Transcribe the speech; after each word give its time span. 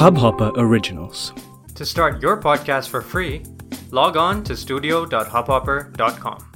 Hubhopper 0.00 0.52
Originals. 0.56 1.32
To 1.76 1.86
start 1.86 2.20
your 2.22 2.36
podcast 2.40 2.88
for 2.88 3.00
free, 3.00 3.42
log 3.90 4.16
on 4.16 4.42
to 4.44 4.56
studio.hubhopper.com. 4.56 6.46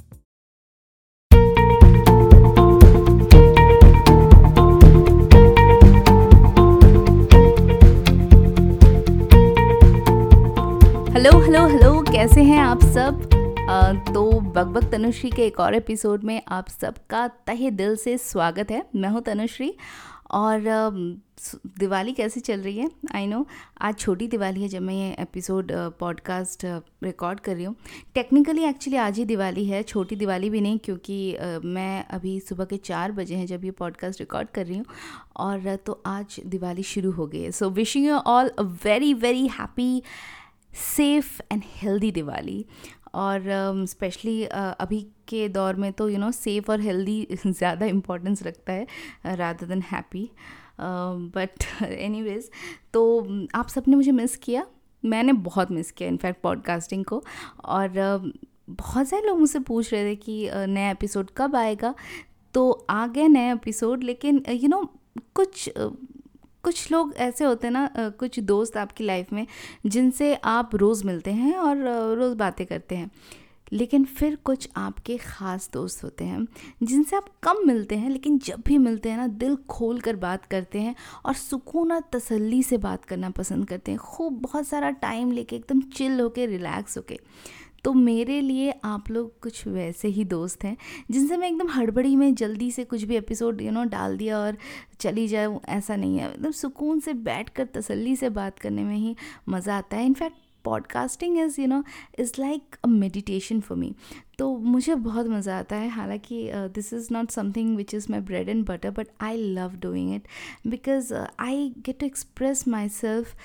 Hello 11.15 11.31
hello 11.41 11.65
hello 11.67 11.91
कैसे 12.11 12.41
हैं 12.43 12.57
आप 12.59 12.81
सब 12.93 13.21
अ, 13.69 13.91
तो 14.13 14.23
बकबक 14.55 14.83
तनुश्री 14.91 15.29
के 15.31 15.45
एक 15.45 15.59
और 15.59 15.75
एपिसोड 15.75 16.23
में 16.23 16.41
आप 16.57 16.67
सबका 16.69 17.27
तहे 17.47 17.71
दिल 17.79 17.95
से 18.03 18.17
स्वागत 18.17 18.71
है 18.71 18.83
मैं 18.95 19.09
हूँ 19.09 19.21
तनुश्री 19.25 19.73
और 20.31 20.61
दिवाली 21.79 22.11
कैसी 22.13 22.39
चल 22.39 22.59
रही 22.59 22.77
है? 22.77 22.89
आई 23.15 23.27
नो 23.27 23.45
आज 23.81 23.97
छोटी 23.99 24.27
दिवाली 24.27 24.61
है 24.61 24.67
जब 24.67 24.81
मैं 24.81 24.93
ये 24.93 25.15
एपिसोड 25.19 25.71
पॉडकास्ट 25.99 26.65
रिकॉर्ड 27.03 27.39
कर 27.39 27.55
रही 27.55 27.63
हूँ। 27.65 27.75
टेक्निकली 28.15 28.63
एक्चुअली 28.63 28.97
आज 28.97 29.17
ही 29.17 29.25
दिवाली 29.25 29.65
है, 29.65 29.81
छोटी 29.83 30.15
दिवाली 30.15 30.49
भी 30.49 30.61
नहीं 30.61 30.79
क्योंकि 30.79 31.37
मैं 31.65 32.05
अभी 32.07 32.39
सुबह 32.39 32.65
के 32.65 32.77
चार 32.77 33.11
बजे 33.11 33.35
हैं 33.35 33.45
जब 33.45 33.65
ये 33.65 33.71
पॉडकास्ट 33.71 34.19
रिकॉर्ड 34.19 34.49
कर 34.49 34.65
रही 34.65 34.77
हूँ 34.77 34.85
और 35.37 35.75
तो 35.75 36.01
आज 36.05 36.39
दिवाली 36.45 36.83
शुरू 36.83 37.11
हो 37.11 37.27
गई 37.27 37.41
है। 37.41 37.51
So 37.51 37.69
wishing 37.69 38.05
you 38.05 38.15
all 38.15 38.47
a 38.49 38.63
very 38.85 39.13
very 39.13 39.47
happy 39.49 40.01
safe 40.75 41.39
and 41.51 41.61
healthy 41.75 42.11
Diwali. 42.11 42.65
और 43.15 43.43
स्पेशली 43.85 44.43
अभी 44.45 45.01
के 45.27 45.47
दौर 45.49 45.75
में 45.75 45.91
तो 45.93 46.09
यू 46.09 46.17
नो 46.17 46.31
सेफ़ 46.31 46.71
और 46.71 46.81
हेल्दी 46.81 47.27
ज़्यादा 47.47 47.85
इम्पोर्टेंस 47.85 48.43
रखता 48.43 48.73
है 48.73 48.87
rather 49.35 49.65
than 49.65 49.81
happy 49.81 50.29
but 50.81 51.83
anyways 51.83 52.49
तो 52.93 53.21
um, 53.21 53.47
आप 53.55 53.67
सबने 53.67 53.95
मुझे 53.95 54.11
मिस 54.11 54.35
किया? 54.37 54.65
मैंने 55.03 55.33
बहुत 55.33 55.71
मिस 55.71 55.91
किया 55.91 56.09
इनफैक्ट 56.09 56.41
पॉडकास्टिंग 56.41 57.05
को। 57.05 57.23
और 57.65 57.89
um, 57.89 58.31
बहुत 58.69 59.07
सारे 59.07 59.27
लोग 59.27 59.39
मुझसे 59.39 59.59
पूछ 59.59 59.93
रहे 59.93 60.05
थे 60.05 60.15
कि 60.15 60.47
uh, 60.49 60.65
नया 60.67 60.91
एपिसोड 60.91 61.31
कब 61.37 61.55
आएगा? 61.55 61.93
तो 62.53 62.85
आ 62.89 63.05
गया 63.07 63.27
नया 63.27 63.53
एपिसोड 63.53 64.03
लेकिन 64.03 64.43
यू 64.49 64.67
नो 64.67 64.83
कुछ 65.35 65.69
uh, 65.69 65.91
कुछ 66.65 66.91
लोग 66.91 67.13
ऐसे 67.15 67.45
होते 67.45 67.67
हैं 67.67 67.71
ना 67.71 67.89
कुछ 68.19 68.39
दोस्त 68.41 68.77
आपकी 68.77 69.03
लाइफ 69.03 69.33
में, 69.33 69.45
जिनसे 69.85 70.33
आप 70.35 70.75
रोज़ 70.75 71.05
मिलते 71.07 71.31
हैं 71.33 71.55
और 71.55 71.87
रोज़ 72.17 72.35
बातें 72.37 72.65
करते 72.65 72.95
हैं। 72.95 73.11
लेकिन 73.73 74.03
फिर 74.05 74.35
कुछ 74.45 74.67
आपके 74.77 75.17
ख़ास 75.17 75.69
दोस्त 75.73 76.03
होते 76.03 76.23
हैं, 76.23 76.45
जिनसे 76.83 77.15
आप 77.15 77.25
कम 77.43 77.65
मिलते 77.67 77.95
हैं, 77.95 78.09
लेकिन 78.09 78.37
जब 78.39 78.61
भी 78.65 78.77
मिलते 78.77 79.09
हैं 79.09 79.17
ना, 79.17 79.27
दिल 79.27 79.55
खोल 79.69 79.99
कर 79.99 80.15
बात 80.15 80.45
करते 80.45 80.79
हैं 80.79 80.95
और 81.25 81.33
सुकून 81.33 81.91
और 81.91 82.03
तसल्ली 82.13 82.61
से 82.63 82.77
बात 82.77 83.05
करना 83.05 83.29
पसंद 83.29 83.67
करते 83.67 83.91
हैं। 83.91 83.99
खूब 83.99 84.39
बहुत 84.41 84.67
सारा 84.67 84.89
टाइम 84.91 85.31
लेके, 85.31 85.55
एकदम 85.55 85.81
चिल 85.89 86.19
होके 86.19 86.45
रिलैक्स 86.45 86.97
होके। 86.97 87.19
तो 87.85 87.93
मेरे 87.93 88.39
लिए 88.41 88.73
आप 88.85 89.09
लोग 89.11 89.39
कुछ 89.39 89.65
वैसे 89.67 90.07
ही 90.07 90.23
दोस्त 90.25 90.63
हैं, 90.63 90.75
जिनसे 91.11 91.37
मैं 91.37 91.47
एकदम 91.47 91.67
हड़बड़ी 91.71 92.15
में 92.15 92.33
जल्दी 92.35 92.69
से 92.71 92.83
कुछ 92.83 93.03
भी 93.03 93.15
एपिसोड 93.15 93.61
यू 93.61 93.71
नो 93.71 93.83
डाल 93.85 94.17
दिया 94.17 94.39
और 94.39 94.57
चली 94.99 95.27
जाऊँ, 95.27 95.59
ऐसा 95.69 95.95
नहीं 95.95 96.17
है। 96.17 96.31
एकदम 96.31 96.51
सुकून 96.51 96.99
से 96.99 97.13
बैठ 97.13 97.49
कर 97.49 97.65
तसली 97.73 98.15
से 98.15 98.29
बात 98.31 98.59
करने 98.59 98.83
में 98.83 98.95
ही 98.95 99.15
मज़ा 99.49 99.77
आता 99.77 99.97
है। 99.97 100.05
In fact 100.05 100.37
podcasting 100.65 101.37
is 101.39 101.59
you 101.61 101.67
know 101.67 101.83
is 102.19 102.31
like 102.39 102.75
a 102.83 102.87
meditation 102.87 103.59
for 103.59 103.77
me 103.77 103.93
तो 104.39 104.55
मुझे 104.57 104.95
बहुत 104.95 105.27
मज़ा 105.27 105.57
आता 105.57 105.75
है। 105.75 105.89
हालाँकि 105.89 106.49
this 106.75 106.91
is 106.93 107.07
not 107.11 107.31
something 107.31 107.75
which 107.77 107.93
is 107.93 108.07
my 108.11 108.19
bread 108.21 108.49
and 108.49 108.65
butter 108.65 108.91
but 108.91 109.07
I 109.21 109.37
love 109.53 109.75
doing 109.81 110.13
it 110.15 110.27
because 110.67 111.13
I 111.13 111.69
get 111.77 111.99
to 111.99 112.05
express 112.05 112.67
my 112.67 112.89
self 112.89 113.35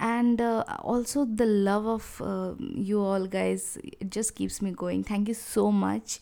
and 0.00 0.40
uh, 0.40 0.64
also 0.84 1.24
the 1.24 1.46
love 1.46 1.86
of 1.86 2.22
uh, 2.22 2.54
you 2.88 3.00
all 3.00 3.26
guys 3.26 3.78
it 3.84 4.10
just 4.16 4.34
keeps 4.34 4.62
me 4.62 4.70
going. 4.70 5.02
Thank 5.04 5.28
you 5.28 5.34
so 5.34 5.70
much. 5.84 6.18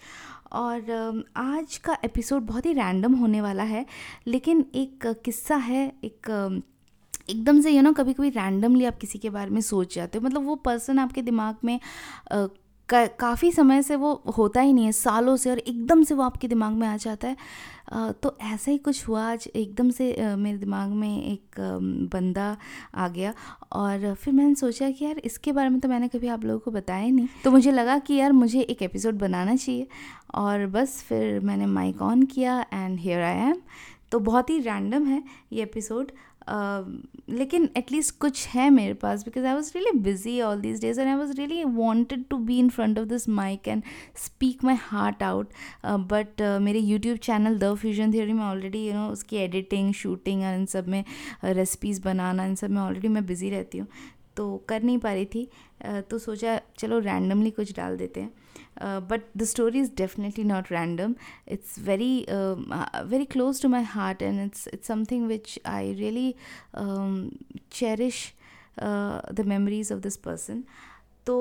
और 0.53 0.81
um, 0.81 1.23
आज 1.37 1.77
का 1.77 1.99
episode 2.05 2.43
बहुत 2.43 2.67
ही 2.67 2.73
random 2.73 3.15
होने 3.15 3.41
वाला 3.41 3.63
है 3.63 3.87
लेकिन 4.27 4.65
एक 4.75 5.07
uh, 5.07 5.15
किस्सा 5.25 5.57
है 5.57 5.93
एक 6.05 6.31
um, 6.31 6.63
एकदम 7.31 7.61
से 7.61 7.71
यू 7.71 7.83
नो 7.83 7.93
कभी 7.93 8.13
कभी 8.13 8.29
रैंडमली 8.29 8.85
आप 8.85 8.99
किसी 8.99 9.19
के 9.19 9.31
बारे 9.31 9.51
में 9.51 9.61
सोच 9.61 9.95
जाते 9.95 10.19
हो। 10.19 10.25
मतलब 10.25 10.45
वो 10.45 10.55
पर्सन 10.55 10.99
आपके 10.99 11.23
दिमाग 11.23 11.57
में 11.65 11.81
uh, 12.33 12.49
का- 12.91 13.09
काफ़ी 13.21 13.53
समय 13.53 13.83
से 13.83 13.97
वो 13.97 14.23
होता 14.39 14.61
ही 14.61 14.73
नहीं 14.73 14.85
है, 14.85 14.93
सालों 14.93 15.37
से 15.37 15.51
और 15.51 15.59
एकदम 15.59 16.03
से 16.03 16.15
वो 16.15 16.23
आपके 16.23 16.49
दिमाग 16.49 16.73
में 16.73 16.89
आ 16.89 16.97
जाता 16.97 17.29
है। 17.29 17.37
तो 17.95 18.39
ऐसा 18.41 18.71
ही 18.71 18.79
कुछ 18.79 19.09
हुआ, 19.09 19.33
आज 19.33 19.49
एकदम 19.57 19.91
से 19.91 20.37
मेरे 20.37 20.59
दिमाग 20.59 20.91
में 20.91 21.25
एक 21.25 21.43
बंदा 22.13 22.57
आ 22.95 23.09
गया 23.09 23.35
और 23.73 24.15
फिर 24.15 24.35
मैंने 24.35 24.55
सोचा 24.55 24.91
कि 24.91 25.05
यार 25.05 25.19
इसके 25.19 25.53
बारे 25.53 25.69
में 25.69 25.81
तो 25.81 25.89
मैंने 25.89 26.09
कभी 26.09 26.29
आप 26.29 26.45
लोगों 26.45 26.61
को 26.61 26.71
बताया 26.71 27.11
नहीं। 27.11 27.29
तो 27.45 27.51
मुझे 27.51 27.73
लगा 27.73 27.99
कि 27.99 28.15
यार 28.15 28.33
मुझे 28.33 28.61
एक 28.61 28.83
एपिसोड 28.83 29.15
बनाना 29.15 29.57
चाहिए 29.57 29.89
और 30.35 30.67
बस 30.67 31.05
फिर 31.09 31.41
मैंने 31.41 31.67
माइक 31.67 32.03
ऑन 32.03 32.23
किया 32.23 32.67
एंड 32.73 32.99
हेयर 32.99 33.23
आई 33.23 33.37
एम। 33.37 33.57
तो 34.13 34.19
बहुत 34.19 34.51
ही 34.51 34.59
रैंडम 34.59 35.07
है 35.07 35.23
ये 35.53 35.63
एपिसोड 35.63 36.13
लेकिन 37.31 37.69
एटलीस्ट 37.77 38.19
कुछ 38.19 38.47
है 38.49 38.71
मेरे 38.71 38.95
पास 38.95 39.25
because 39.25 39.45
I 39.45 39.55
was 39.55 39.73
really 39.77 39.99
busy 39.99 40.41
all 40.41 40.61
these 40.61 40.81
days 40.81 41.01
and 41.01 41.09
I 41.09 41.15
was 41.15 41.33
really 41.37 41.65
wanted 41.65 42.25
to 42.31 42.37
be 42.37 42.59
in 42.59 42.69
front 42.69 42.99
of 42.99 43.09
this 43.09 43.29
mic 43.29 43.69
and 43.69 43.83
speak 44.17 44.65
my 44.65 44.77
heart 44.81 45.23
out 45.23 45.49
but 45.87 46.43
मेरे 46.63 46.79
YouTube 46.79 47.17
channel 47.17 47.59
the 47.59 47.75
fusion 47.75 48.13
theory 48.13 48.33
में 48.33 48.45
already 48.45 48.87
you 48.87 48.95
know 48.95 49.09
उसकी 49.09 49.37
editing 49.37 49.95
shooting 49.95 50.43
इन 50.43 50.67
सब 50.67 50.89
में 50.89 51.05
recipes 51.45 52.03
बनाना 52.03 52.45
इन 52.45 52.55
सब 52.55 52.71
में 52.71 52.83
already 52.83 53.09
मैं 53.09 53.27
busy 53.27 53.51
रहती 53.51 53.79
हूँ. 53.79 53.87
तो 54.37 54.65
कर 54.69 54.83
नहीं 54.83 54.99
पा 54.99 55.13
रही 55.13 55.25
थी. 55.25 55.49
अ, 55.85 56.01
तो 56.01 56.19
सोचा 56.19 56.61
चलो 56.79 56.99
रैंडमली 56.99 57.51
कुछ 57.51 57.77
डाल 57.77 57.97
देते 57.97 58.21
हैं. 58.21 58.31
But 58.79 59.23
the 59.37 59.45
story 59.45 59.81
is 59.81 59.91
definitely 59.97 60.45
not 60.45 60.71
random 60.73 61.15
it's 61.55 61.79
very 61.89 62.13
um, 62.29 62.73
uh, 62.73 63.03
very 63.05 63.27
close 63.27 63.61
to 63.61 63.69
my 63.69 63.83
heart 63.95 64.23
and 64.23 64.45
it's 64.45 64.67
it's 64.77 64.93
something 64.93 65.27
which 65.33 65.59
I 65.73 65.81
really 65.99 66.37
um, 66.75 67.17
cherish 67.71 68.21
uh, 68.79 69.21
the 69.41 69.45
memories 69.45 69.91
of 69.91 70.03
this 70.03 70.17
person 70.29 70.63
तो 71.27 71.37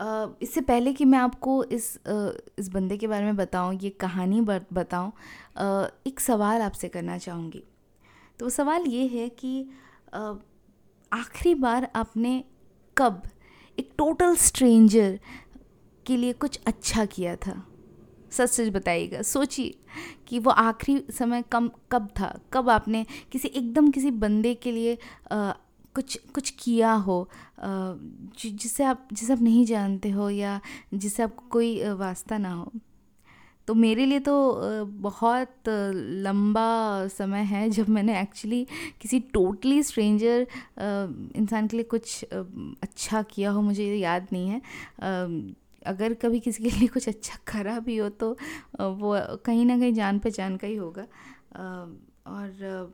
uh, 0.00 0.28
इससे 0.42 0.60
पहले 0.60 0.92
कि 0.92 1.04
मैं 1.04 1.18
आपको 1.18 1.62
इस 1.64 1.92
uh, 1.96 2.32
इस 2.58 2.68
बंदे 2.68 2.96
के 2.96 3.06
बारे 3.06 3.24
में 3.24 3.36
बताऊँ 3.36 3.78
ये 3.82 3.90
कहानी 4.00 4.40
बताऊँ 4.40 5.12
uh, 5.12 5.90
एक 6.06 6.20
सवाल 6.20 6.62
आपसे 6.62 6.88
करना 6.88 7.18
चाहूँगी 7.18 7.62
तो 8.38 8.48
सवाल 8.50 8.86
ये 8.86 9.06
है 9.06 9.28
कि 9.28 9.54
uh, 10.14 10.34
आखिरी 11.12 11.54
बार 11.54 11.88
आपने 11.96 12.42
कब 12.96 13.22
एक 13.78 13.92
टोटल 13.98 14.34
स्ट्रेंजर 14.36 15.18
के 16.06 16.16
लिए 16.16 16.32
कुछ 16.32 16.60
अच्छा 16.66 17.04
किया 17.04 17.36
था। 17.36 17.62
सच 18.30 18.50
सच 18.50 18.68
बताइएगा। 18.68 19.22
सोचिए 19.22 19.74
कि 20.28 20.38
वो 20.38 20.50
आखिरी 20.50 21.12
समय 21.12 21.42
कम 21.52 21.70
कब 21.92 22.08
था? 22.20 22.38
कब 22.52 22.70
आपने 22.70 23.06
किसी 23.32 23.48
एकदम 23.48 23.90
किसी 23.90 24.10
बंदे 24.10 24.54
के 24.54 24.72
लिए 24.72 24.98
आ, 25.32 25.52
कुछ 25.94 26.18
कुछ 26.34 26.50
किया 26.50 26.92
हो? 26.92 27.28
जिससे 27.60 28.50
जिसे 28.50 28.84
आप 28.84 29.08
जिसे 29.12 29.32
आप 29.32 29.42
नहीं 29.42 29.64
जानते 29.66 30.10
हो 30.10 30.30
या 30.30 30.60
जिससे 30.94 31.22
आपको 31.22 31.44
कोई 31.50 31.88
वास्ता 31.88 32.38
ना 32.38 32.52
हो। 32.52 32.72
तो 33.68 33.74
मेरे 33.74 34.04
लिए 34.06 34.18
तो 34.20 34.34
बहुत 35.02 35.68
लंबा 35.68 37.06
समय 37.08 37.42
है 37.44 37.68
जब 37.70 37.88
मैंने 37.88 38.20
एक्चुअली 38.20 38.66
किसी 39.00 39.20
टोटली 39.34 39.82
स्ट्रेंजर 39.82 40.46
इंसान 41.36 41.66
के 41.66 41.76
लिए 41.76 41.84
कुछ 41.84 42.24
अच्छा 42.24 43.22
किया 43.30 43.50
हो, 43.50 43.60
मुझे 43.62 43.84
याद 43.96 44.26
नहीं 44.32 44.48
है। 44.48 44.60
अगर 45.86 46.14
कभी 46.14 46.40
किसी 46.40 46.62
के 46.62 46.70
लिए 46.70 46.88
कुछ 46.88 47.08
अच्छा 47.08 47.38
करा 47.46 47.78
भी 47.80 47.96
हो 47.96 48.08
तो 48.10 48.30
वो 48.80 49.16
कहीं 49.44 49.64
ना 49.66 49.78
कहीं 49.78 49.94
जान 49.94 50.18
पहचान 50.18 50.56
का 50.56 50.66
ही 50.66 50.76
होगा। 50.76 51.06
और 52.26 52.92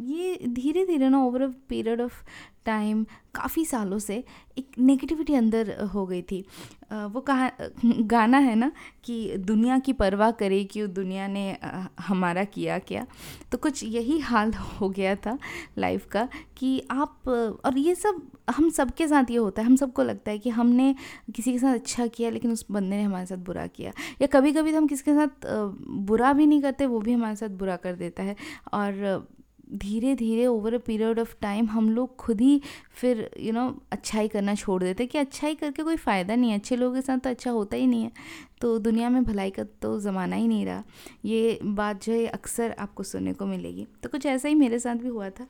ये 0.00 0.38
धीरे 0.48 0.84
धीरे 0.86 1.08
ना 1.08 1.24
over 1.24 1.42
a 1.42 1.46
period 1.68 2.00
of 2.00 2.22
time 2.66 3.04
काफ़ी 3.34 3.64
सालों 3.64 3.98
से 3.98 4.14
एक 4.58 4.78
नेगेटिविटी 4.78 5.34
अंदर 5.34 5.70
हो 5.94 6.04
गई 6.06 6.22
थी। 6.22 6.40
वो 6.92 7.20
कहा, 7.20 7.50
गाना 7.84 8.38
है 8.38 8.54
ना 8.54 8.70
कि 9.04 9.36
दुनिया 9.38 9.78
की 9.78 9.92
परवाह 9.92 10.30
करे 10.32 10.62
कि 10.64 10.86
दुनिया 10.88 11.26
ने 11.28 11.56
हमारा 12.00 12.44
किया 12.44 12.78
क्या? 12.80 13.06
तो 13.52 13.58
कुछ 13.58 13.82
यही 13.84 14.18
हाल 14.20 14.52
हो 14.52 14.88
गया 14.88 15.14
था 15.16 15.38
लाइफ 15.78 16.06
का 16.06 16.28
कि 16.56 16.80
आप, 16.90 17.28
और 17.64 17.78
ये 17.78 17.94
सब 17.94 18.20
हम 18.50 18.70
सबके 18.70 19.08
साथ 19.08 19.30
ये 19.30 19.36
होता 19.36 19.62
है। 19.62 19.66
हम 19.68 19.76
सबको 19.76 20.02
लगता 20.02 20.30
है 20.30 20.38
कि 20.38 20.50
हमने 20.50 20.94
किसी 21.34 21.52
के 21.52 21.58
साथ 21.58 21.74
अच्छा 21.74 22.06
किया 22.06 22.30
लेकिन 22.30 22.52
उस 22.52 22.66
बंदे 22.70 22.96
ने 22.96 23.02
हमारे 23.02 23.26
साथ 23.26 23.44
बुरा 23.46 23.66
किया। 23.66 23.92
या 24.22 24.26
कभी 24.32 24.52
कभी 24.52 24.72
तो 24.72 24.78
हम 24.78 24.86
किसी 24.86 25.04
के 25.04 25.14
साथ 25.14 25.46
बुरा 26.06 26.32
भी 26.32 26.46
नहीं 26.46 26.62
करते, 26.62 26.86
वो 26.86 27.00
भी 27.00 27.12
हमारे 27.12 27.36
साथ 27.36 27.58
बुरा 27.58 27.76
कर 27.76 27.94
देता 27.94 28.22
है। 28.22 28.36
और 28.72 29.28
धीरे 29.72 30.14
धीरे 30.14 30.46
over 30.46 30.74
a 30.74 30.78
period 30.78 31.18
of 31.18 31.34
time 31.40 31.66
हम 31.66 31.90
लोग 31.90 32.16
खुद 32.16 32.40
ही 32.40 32.60
फिर 32.92 33.30
यू 33.40 33.46
you 33.46 33.54
नो 33.54 33.68
know, 33.68 33.80
अच्छाई 33.92 34.28
करना 34.28 34.54
छोड़ 34.54 34.82
देते 34.82 35.06
कि 35.06 35.18
अच्छाई 35.18 35.54
करके 35.54 35.82
कोई 35.82 35.96
फ़ायदा 35.96 36.36
नहीं 36.36 36.50
है। 36.50 36.58
अच्छे 36.58 36.76
लोगों 36.76 36.94
के 36.94 37.02
साथ 37.02 37.18
तो 37.18 37.30
अच्छा 37.30 37.50
होता 37.50 37.76
ही 37.76 37.86
नहीं 37.86 38.02
है। 38.02 38.12
तो 38.60 38.78
दुनिया 38.78 39.10
में 39.10 39.24
भलाई 39.24 39.50
का 39.50 39.64
तो 39.64 40.00
ज़माना 40.00 40.36
ही 40.36 40.48
नहीं 40.48 40.66
रहा। 40.66 40.84
ये 41.24 41.58
बात 41.64 42.04
जो 42.04 42.12
है 42.12 42.26
अक्सर 42.26 42.74
आपको 42.78 43.02
सुनने 43.02 43.32
को 43.32 43.46
मिलेगी। 43.46 43.86
तो 44.02 44.08
कुछ 44.08 44.26
ऐसा 44.26 44.48
ही 44.48 44.54
मेरे 44.54 44.78
साथ 44.78 44.94
भी 44.94 45.08
हुआ 45.08 45.30
था। 45.30 45.46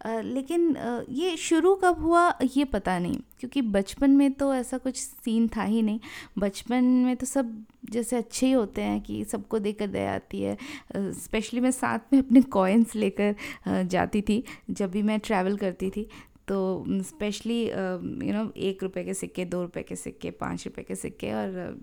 लेकिन 0.00 0.76
ये 1.10 1.36
शुरू 1.36 1.74
कब 1.74 2.00
हुआ, 2.00 2.32
ये 2.46 2.64
पता 2.64 2.98
नहीं, 2.98 3.18
क्योंकि 3.40 3.62
बचपन 3.62 4.10
में 4.10 4.32
तो 4.32 4.52
ऐसा 4.54 4.78
कुछ 4.78 4.96
सीन 4.96 5.48
था 5.56 5.62
ही 5.62 5.82
नहीं। 5.82 6.00
बचपन 6.38 6.84
में 7.04 7.16
तो 7.16 7.26
सब 7.26 7.52
जैसे 7.90 8.16
अच्छे 8.16 8.46
ही 8.46 8.52
होते 8.52 8.82
हैं 8.82 9.00
कि 9.00 9.24
सबको 9.24 9.58
देकर 9.58 9.86
दया 9.86 10.14
आती 10.14 10.42
है। 10.42 10.56
स्पेशली 10.96 11.60
मैं 11.60 11.70
साथ 11.70 12.12
में 12.12 12.18
अपने 12.18 12.42
कॉइन्स 12.42 12.94
लेकर 12.96 13.34
जाती 13.84 14.22
थी, 14.22 14.42
जब 14.70 14.90
भी 14.90 15.02
मैं 15.02 15.18
ट्रैवल 15.20 15.56
करती 15.56 15.90
थी। 15.90 16.08
तो 16.50 16.84
स्पेशली 17.06 17.58
यू 17.64 18.32
नो 18.32 18.42
एक 18.68 18.82
रुपए 18.82 19.04
के 19.04 19.14
सिक्के 19.14 19.44
दो 19.44 19.62
रुपए 19.62 19.82
के 19.82 19.96
सिक्के 19.96 20.30
पाँच 20.40 20.64
रुपए 20.66 20.82
के 20.82 20.94
सिक्के 20.94 21.32
और 21.32 21.78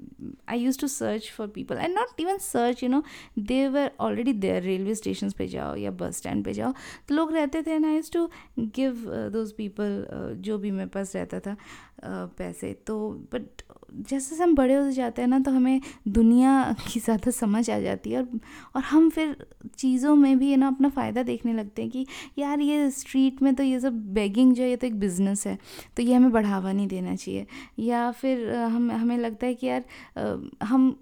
I 0.50 0.60
use 0.60 0.80
to 0.80 0.88
search 0.88 1.31
for 1.38 1.48
people 1.56 1.78
and 1.78 1.96
not 1.96 2.19
even 2.22 2.38
search 2.38 2.84
you 2.84 2.90
know 2.90 3.04
they 3.40 3.68
were 3.68 3.92
already 4.00 4.34
there 4.34 4.62
railway 4.64 4.96
station 4.96 5.30
पे 5.38 5.48
जाओ 5.48 5.75
या 5.75 5.92
बस 6.02 6.18
स्टैंड 6.18 6.44
पे 6.46 6.54
जाओ। 6.54 6.74
तो 7.08 7.16
लोग 7.16 7.34
रहते 7.34 7.62
थे 7.64 7.72
and 7.72 7.86
I 7.86 7.96
use 7.96 8.12
to 8.12 8.30
give 8.60 9.04
those 9.34 9.52
people 9.58 10.06
जो 10.46 10.58
भी 10.58 10.72
मेरे 10.72 10.90
पास 10.90 11.16
रहता 11.16 11.40
था 11.40 11.56
uh, 11.56 12.38
पैसे। 12.38 12.74
तो 12.88 12.98
बट 13.34 13.62
जैसे 14.10 14.36
हम 14.36 14.54
बड़े 14.56 14.75
हो 14.75 14.89
जाते 14.92 15.22
हैं 15.22 15.30
ना 15.30 15.39
तो 15.39 15.51
हमें 15.51 15.80
दुनिया 16.07 16.75
की 16.92 17.00
ज़्यादा 17.00 17.31
समझ 17.31 17.69
आ 17.69 17.80
जाती 17.80 18.12
है। 18.12 18.19
और 18.19 18.39
और 18.75 18.81
हम 18.84 19.10
फिर 19.10 19.36
चीज़ों 19.78 20.16
में 20.16 20.38
भी, 20.39 20.50
है 20.51 20.57
ना, 20.57 20.68
अपना 20.68 20.89
फ़ायदा 20.89 21.24
देखने 21.24 21.54
लगते 21.54 21.81
हैं 21.81 21.92
कि 21.92 22.06
यार, 22.39 22.60
ये 22.62 22.89
स्ट्रीट 22.92 23.42
में 23.42 23.54
तो 23.56 23.63
ये 23.63 23.80
सब 23.80 24.01
बेगिंग 24.13 24.54
जो 24.54 24.63
है, 24.63 24.69
ये 24.69 24.75
तो 24.75 24.88
एक 24.88 25.00
बिज़नेस 25.00 25.45
है 25.48 25.57
तो 25.98 26.04
ये 26.04 26.13
हमें 26.13 26.31
बढ़ावा 26.31 26.72
नहीं 26.74 26.88
देना 26.88 27.16
चाहिए। 27.16 27.45
या 27.81 28.10
फिर 28.12 28.50
हम, 28.51 28.92
हमें 28.92 29.18
लगता 29.18 29.48
है 29.48 29.54
कि 29.56 29.68
यार 29.68 29.84
हम 30.63 30.95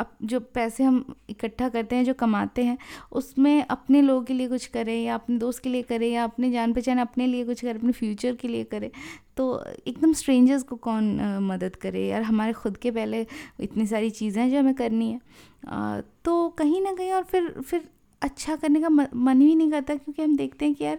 अब 0.00 0.10
जो 0.22 0.40
पैसे 0.54 0.84
हम 0.84 1.04
इकट्ठा 1.30 1.68
करते 1.68 1.96
हैं 1.96 2.04
जो 2.04 2.14
कमाते 2.14 2.64
हैं 2.64 2.76
उसमें 3.12 3.64
अपने 3.64 4.02
लोगों 4.02 4.22
के 4.24 4.34
लिए 4.34 4.48
कुछ 4.48 4.66
करें 4.66 5.02
या 5.04 5.14
अपने 5.14 5.38
दोस्त 5.38 5.62
के 5.62 5.68
लिए 5.68 5.82
करें 5.82 6.08
या 6.08 6.24
अपने 6.24 6.50
जान 6.50 6.72
पहचान 6.72 6.98
अपने 6.98 7.26
लिए 7.26 7.44
कुछ 7.44 7.60
करें 7.60 7.74
अपने 7.74 7.92
फ्यूचर 7.92 8.34
के 8.36 8.48
लिए 8.48 8.64
करें 8.64 8.90
तो 9.36 9.46
एकदम 9.86 10.12
स्ट्रेंजर्स 10.12 10.62
को 10.62 10.76
कौन 10.76 11.20
आ, 11.20 11.40
मदद 11.40 11.76
करे? 11.76 12.06
यार 12.08 12.22
हमारे 12.22 12.52
खुद 12.52 12.76
के 12.76 12.90
पहले 12.90 13.26
इतनी 13.60 13.86
सारी 13.86 14.10
चीज़ें 14.10 14.42
हैं 14.42 14.50
जो 14.50 14.58
हमें 14.58 14.74
करनी 14.74 15.10
है। 15.12 15.20
आ, 15.68 16.00
तो 16.24 16.48
कहीं 16.48 16.80
ना 16.82 16.92
कहीं 16.92 17.12
और 17.12 17.24
फिर 17.24 17.48
फिर 17.66 17.88
अच्छा 18.22 18.56
करने 18.56 18.80
का 18.80 18.88
मन 18.88 19.40
ही 19.40 19.54
नहीं 19.54 19.70
करता 19.70 19.94
क्योंकि 19.94 20.22
हम 20.22 20.36
देखते 20.36 20.64
हैं 20.64 20.74
कि 20.74 20.84
यार 20.84 20.98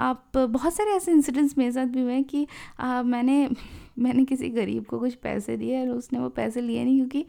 आप 0.00 0.36
बहुत 0.36 0.74
सारे 0.74 0.90
ऐसे 0.90 1.12
इंसिडेंट्स 1.12 1.58
मेरे 1.58 1.72
साथ 1.72 1.86
भी 1.86 2.02
हुए 2.02 2.12
हैं 2.12 2.24
कि 2.24 2.46
आ, 2.80 3.02
मैंने 3.02 3.48
मैंने 3.98 4.24
किसी 4.24 4.48
गरीब 4.48 4.84
को 4.84 4.98
कुछ 4.98 5.14
पैसे 5.14 5.56
दिए 5.56 5.80
और 5.80 5.88
उसने 5.88 6.18
वो 6.18 6.28
पैसे 6.28 6.60
लिए 6.60 6.84
नहीं 6.84 6.96
क्योंकि 6.96 7.24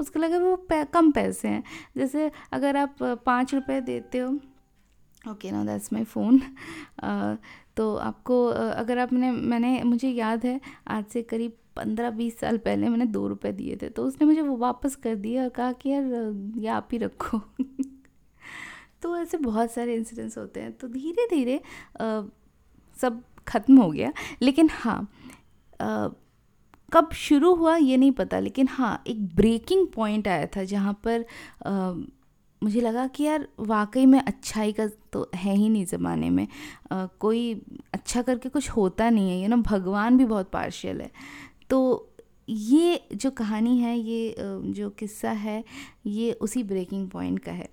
उसको 0.00 0.20
लगा 0.20 0.38
वो 0.38 0.56
पै, 0.56 0.84
कम 0.84 1.10
पैसे 1.12 1.48
हैं। 1.48 1.62
जैसे 1.96 2.30
अगर 2.52 2.76
आप 2.76 3.02
पाँच 3.26 3.54
रुपये 3.54 3.80
देते 3.80 4.18
हो 4.18 4.38
ओके 5.24 5.50
ना 5.50 5.64
दैट्स 5.64 5.92
माई 5.92 6.04
फ़ोन 6.04 6.40
तो 7.76 7.94
आपको 7.96 8.44
अगर 8.46 8.98
आपने 8.98 9.30
मैंने 9.30 9.82
मुझे 9.82 10.08
याद 10.08 10.44
है 10.46 10.60
आज 10.88 11.04
से 11.04 11.22
करीब 11.22 11.52
पंद्रह 11.76 12.10
बीस 12.10 12.38
साल 12.40 12.58
पहले 12.58 12.88
मैंने 12.88 13.06
दो 13.06 13.26
रुपए 13.28 13.52
दिए 13.52 13.76
थे 13.82 13.88
तो 13.88 14.04
उसने 14.04 14.26
मुझे 14.26 14.42
वो 14.42 14.56
वापस 14.56 14.96
कर 14.96 15.14
दिए 15.16 15.42
और 15.42 15.48
कहा 15.48 15.72
कि 15.72 15.90
यार 15.90 16.04
ये 16.58 16.68
आप 16.68 16.88
ही 16.92 16.98
रखो। 16.98 17.40
तो 19.02 19.16
ऐसे 19.16 19.38
बहुत 19.38 19.70
सारे 19.72 19.94
इंसिडेंट्स 19.94 20.38
होते 20.38 20.60
हैं 20.60 20.72
तो 20.72 20.88
धीरे 20.88 21.26
धीरे 21.30 21.60
सब 22.98 23.22
ख़त्म 23.48 23.76
हो 23.78 23.90
गया। 23.90 24.12
लेकिन 24.42 24.68
हाँ 24.72 25.08
कब 26.92 27.12
शुरू 27.12 27.54
हुआ 27.54 27.76
ये 27.76 27.96
नहीं 27.96 28.12
पता 28.12 28.38
लेकिन 28.38 28.68
हाँ 28.68 29.02
एक 29.06 29.24
ब्रेकिंग 29.36 29.86
पॉइंट 29.86 30.28
आया 30.28 30.46
था 30.46 30.64
जहाँ 30.64 30.92
पर 31.04 31.24
आ, 31.66 31.92
मुझे 32.62 32.80
लगा 32.80 33.06
कि 33.06 33.24
यार 33.24 33.46
वाकई 33.60 34.06
में 34.06 34.18
अच्छाई 34.20 34.72
का 34.72 34.86
तो 35.12 35.30
है 35.34 35.54
ही 35.56 35.68
नहीं 35.68 35.84
ज़माने 35.84 36.30
में। 36.30 36.46
आ, 36.92 37.06
कोई 37.06 37.54
अच्छा 37.94 38.22
करके 38.22 38.48
कुछ 38.48 38.68
होता 38.70 39.10
नहीं 39.10 39.30
है 39.30 39.42
यू 39.42 39.48
नो 39.48 39.56
भगवान 39.56 40.18
भी 40.18 40.24
बहुत 40.24 40.50
पार्शियल 40.50 41.00
है। 41.00 41.10
तो 41.70 42.08
ये 42.48 43.00
जो 43.14 43.30
कहानी 43.30 43.78
है 43.78 43.98
ये 43.98 44.34
जो 44.38 44.90
किस्सा 44.90 45.30
है 45.30 45.64
ये 46.06 46.32
उसी 46.32 46.62
ब्रेकिंग 46.62 47.08
पॉइंट 47.10 47.38
का 47.38 47.52
है। 47.52 47.68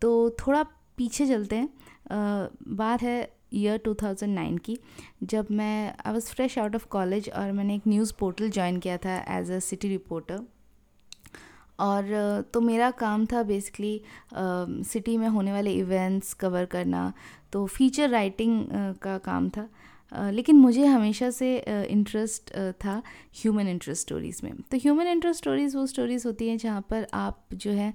तो 0.00 0.30
थोड़ा 0.40 0.62
पीछे 0.96 1.26
चलते 1.26 1.56
हैं। 1.56 1.68
आ, 1.68 2.48
बात 2.68 3.02
है 3.02 3.32
ईयर 3.54 3.80
2009 3.84 4.58
की, 4.58 4.78
जब 5.22 5.46
मैं 5.50 5.94
I 6.06 6.12
was 6.12 6.26
fresh 6.26 6.58
out 6.58 6.74
of 6.74 6.86
college 6.90 7.30
और 7.30 7.52
मैंने 7.52 7.74
एक 7.74 7.86
न्यूज़ 7.88 8.12
पोर्टल 8.18 8.50
ज्वाइन 8.50 8.78
किया 8.78 8.96
था 8.96 9.16
एज 9.38 9.50
अ 9.50 9.58
सिटी 9.60 9.88
रिपोर्टर 9.88 10.40
और 11.80 12.50
तो 12.54 12.60
मेरा 12.60 12.90
काम 12.90 13.24
था 13.26 13.42
बेसिकली 13.42 14.00
सिटी 14.34 15.16
में 15.16 15.28
होने 15.28 15.52
वाले 15.52 15.72
इवेंट्स 15.74 16.32
कवर 16.34 16.64
करना 16.72 17.12
तो 17.52 17.64
फीचर 17.66 18.08
राइटिंग 18.10 18.64
का 19.02 19.16
काम 19.18 19.48
था। 19.48 19.68
लेकिन 20.30 20.56
मुझे 20.56 20.84
हमेशा 20.86 21.30
से 21.30 21.56
इंटरेस्ट 21.66 22.50
था 22.84 23.02
ह्यूमन 23.34 23.68
इंटरेस्ट 23.68 24.02
स्टोरीज़ 24.02 24.40
में। 24.44 24.52
तो 24.62 24.76
ह्यूमन 24.76 25.06
इंटरेस्ट 25.06 25.40
स्टोरीज़ 25.40 25.76
वो 25.76 25.86
स्टोरीज़ 25.86 26.26
होती 26.26 26.48
हैं 26.48 26.56
जहाँ 26.58 26.80
पर 26.90 27.06
आप 27.14 27.54
जो 27.54 27.70
है 27.72 27.92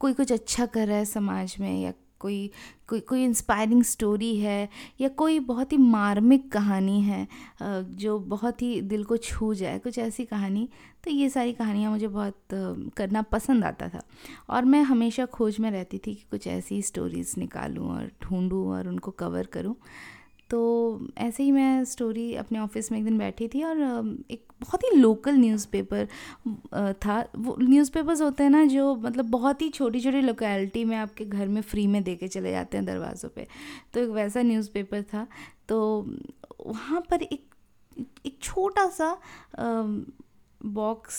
कोई 0.00 0.12
कुछ 0.12 0.32
अच्छा 0.32 0.66
कर 0.66 0.86
रहा 0.88 0.96
है 0.96 1.04
समाज 1.04 1.56
में 1.60 1.80
या 1.82 1.92
कोई 2.24 2.50
कोई 2.88 3.00
कोई 3.00 3.24
इंस्पायरिंग 3.24 3.82
स्टोरी 3.84 4.34
है 4.36 4.68
या 5.00 5.08
कोई 5.16 5.38
बहुत 5.42 5.72
ही 5.72 5.76
मार्मिक 5.78 6.50
कहानी 6.52 7.00
है 7.02 7.26
जो 7.62 8.18
बहुत 8.18 8.62
ही 8.62 8.80
दिल 8.82 9.04
को 9.04 9.16
छू 9.18 9.52
जाए, 9.54 9.78
कुछ 9.78 9.98
ऐसी 9.98 10.24
कहानी 10.24 10.68
तो 11.04 11.10
ये 11.10 11.28
सारी 11.30 11.52
कहानियाँ 11.52 11.90
मुझे 11.90 12.08
बहुत 12.08 12.36
करना 12.96 13.22
पसंद 13.22 13.64
आता 13.64 13.88
था। 13.88 14.02
और 14.50 14.64
मैं 14.64 14.82
हमेशा 14.82 15.24
खोज 15.26 15.58
में 15.60 15.70
रहती 15.70 15.98
थी 15.98 16.14
कि 16.14 16.24
कुछ 16.30 16.46
ऐसी 16.48 16.80
स्टोरीज़ 16.82 17.34
निकालूँ 17.38 17.88
और 17.88 18.10
ढूँढूँ 18.22 18.66
और 18.68 18.88
उनको 18.88 19.10
कवर 19.10 19.46
करूँ। 19.46 19.74
तो 20.50 20.60
ऐसे 21.18 21.42
ही 21.42 21.52
मैं 21.52 21.84
स्टोरी 21.84 22.34
अपने 22.34 22.58
ऑफ़िस 22.58 22.90
में 22.92 22.98
एक 22.98 23.04
दिन 23.04 23.18
बैठी 23.18 23.48
थी 23.48 23.62
और 23.62 23.78
एक 24.30 24.52
बहुत 24.60 24.84
ही 24.84 24.96
लोकल 24.96 25.36
न्यूज़पेपर 25.36 26.08
था। 27.04 27.18
वो 27.36 27.56
न्यूज़पेपर्स 27.60 28.22
होते 28.22 28.42
हैं 28.42 28.50
ना 28.50 28.64
जो 28.64 28.94
मतलब 28.96 29.30
बहुत 29.30 29.62
ही 29.62 29.68
छोटी 29.68 30.00
छोटी 30.00 30.20
लोकेलिटी 30.20 30.84
में 30.84 30.96
आपके 30.96 31.24
घर 31.24 31.48
में 31.48 31.60
फ्री 31.62 31.86
में 31.86 32.02
दे 32.02 32.14
के 32.16 32.28
चले 32.28 32.50
जाते 32.50 32.76
हैं 32.76 32.86
दरवाज़ों 32.86 33.28
पे। 33.28 33.46
तो 33.94 34.00
एक 34.00 34.10
वैसा 34.10 34.42
न्यूज़पेपर 34.42 35.02
था। 35.02 35.26
तो 35.68 35.78
वहाँ 36.60 37.00
पर 37.10 37.22
एक 37.22 37.46
एक 38.26 38.38
छोटा 38.42 38.86
सा 38.90 39.16
बॉक्स 40.60 41.18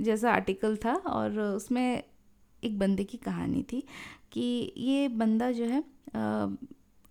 जैसा 0.00 0.32
आर्टिकल 0.32 0.76
था 0.76 0.94
और 0.94 1.38
उसमें 1.40 2.02
एक 2.62 2.78
बंदे 2.78 3.04
की 3.04 3.16
कहानी 3.16 3.62
थी 3.62 3.82
कि 4.32 4.72
ये 4.76 5.08
बंदा 5.08 5.50
जो 5.52 5.64
है 5.64 5.82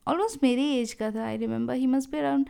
ऑलमोस्ट 0.07 0.43
मेरे 0.43 0.63
एज 0.63 0.93
का 0.93 1.11
था 1.11 1.25
I 1.25 1.37
remember 1.37 1.73
he 1.73 1.87
must 1.87 2.11
be 2.11 2.17
around 2.17 2.47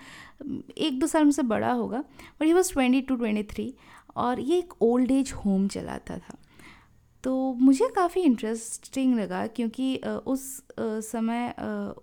एक 0.77 1.00
दो 1.00 1.08
साल 1.08 1.25
मुझसे 1.25 1.41
बड़ा 1.41 1.72
होगा 1.72 2.00
but 2.00 2.43
he 2.43 2.53
was 2.53 2.72
twenty 2.74 3.01
two 3.01 3.15
twenty 3.15 3.43
three 3.43 3.74
और 4.15 4.39
ये 4.39 4.58
एक 4.58 4.74
ओल्ड 4.81 5.12
एज 5.12 5.31
होम 5.31 5.67
चलाता 5.67 6.17
था। 6.17 6.38
तो 7.24 7.53
मुझे 7.53 7.88
काफ़ी 7.96 8.22
इंटरेस्टिंग 8.22 9.15
लगा 9.15 9.48
क्योंकि 9.48 9.96
उस 10.27 10.63
समय 10.79 11.53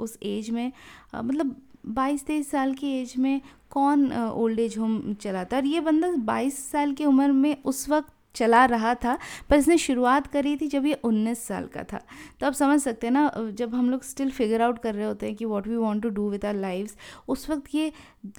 उस 0.00 0.18
एज 0.22 0.50
में 0.50 0.72
मतलब 1.14 1.56
बाईस, 1.86 2.26
तेईस 2.26 2.50
साल 2.50 2.74
की 2.74 2.92
एज 3.00 3.14
में 3.18 3.40
कौन 3.70 4.12
ओल्ड 4.12 4.60
एज 4.60 4.78
होम 4.78 5.14
चलाता 5.14 5.56
और 5.56 5.66
ये 5.66 5.80
बंदा 5.80 6.10
बाईस 6.10 6.70
साल 6.70 6.92
की 6.92 7.04
उम्र 7.04 7.32
में 7.32 7.62
उस 7.62 7.88
वक्त 7.88 8.12
चला 8.38 8.64
रहा 8.66 8.94
था, 8.94 9.18
पर 9.50 9.56
इसने 9.56 9.78
शुरुआत 9.78 10.26
करी 10.26 10.56
थी 10.56 10.68
जब 10.68 10.86
ये 10.86 11.00
19 11.04 11.46
साल 11.46 11.66
का 11.66 11.82
था। 11.84 12.00
तो 12.40 12.46
आप 12.46 12.52
समझ 12.54 12.80
सकते 12.80 13.06
हैं 13.06 13.14
ना, 13.14 13.30
जब 13.52 13.74
हम 13.74 13.90
लोग 13.90 14.02
स्टिल 14.04 14.30
फिगर 14.32 14.62
आउट 14.62 14.78
कर 14.78 14.94
रहे 14.94 15.06
होते 15.06 15.26
हैं 15.26 15.36
कि 15.36 15.44
what 15.44 15.66
we 15.68 15.76
want 15.76 16.02
to 16.02 16.08
do 16.10 16.28
with 16.30 16.44
our 16.44 16.54
lives 16.56 16.96
उस 17.28 17.48
वक्त 17.50 17.74
ये 17.74 17.92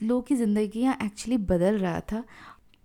लोग 0.03 0.27
की 0.27 0.35
ज़िंदगी 0.35 0.85
एक्चुअली 0.85 1.37
बदल 1.47 1.77
रहा 1.77 1.99
था। 2.11 2.23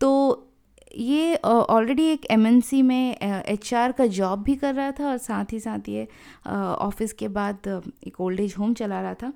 तो 0.01 0.51
ये 0.97 1.35
ऑलरेडी 1.37 2.05
एक 2.07 2.27
एमएनसी 2.31 2.81
में 2.83 3.17
एचआर 3.17 3.93
का 3.93 4.07
जॉब 4.09 4.43
भी 4.43 4.55
कर 4.57 4.75
रहा 4.75 4.91
था 4.91 5.09
और 5.09 5.17
साथ 5.19 5.53
ही 5.53 5.61
साथ 5.61 5.89
ये 5.89 6.07
ऑफ़िस 6.49 7.13
के 7.13 7.29
बाद 7.31 7.69
एक 8.07 8.21
ओल्ड 8.21 8.41
एज 8.41 8.55
होम 8.59 8.75
चला 8.75 9.01
रहा 9.01 9.15
था। 9.15 9.33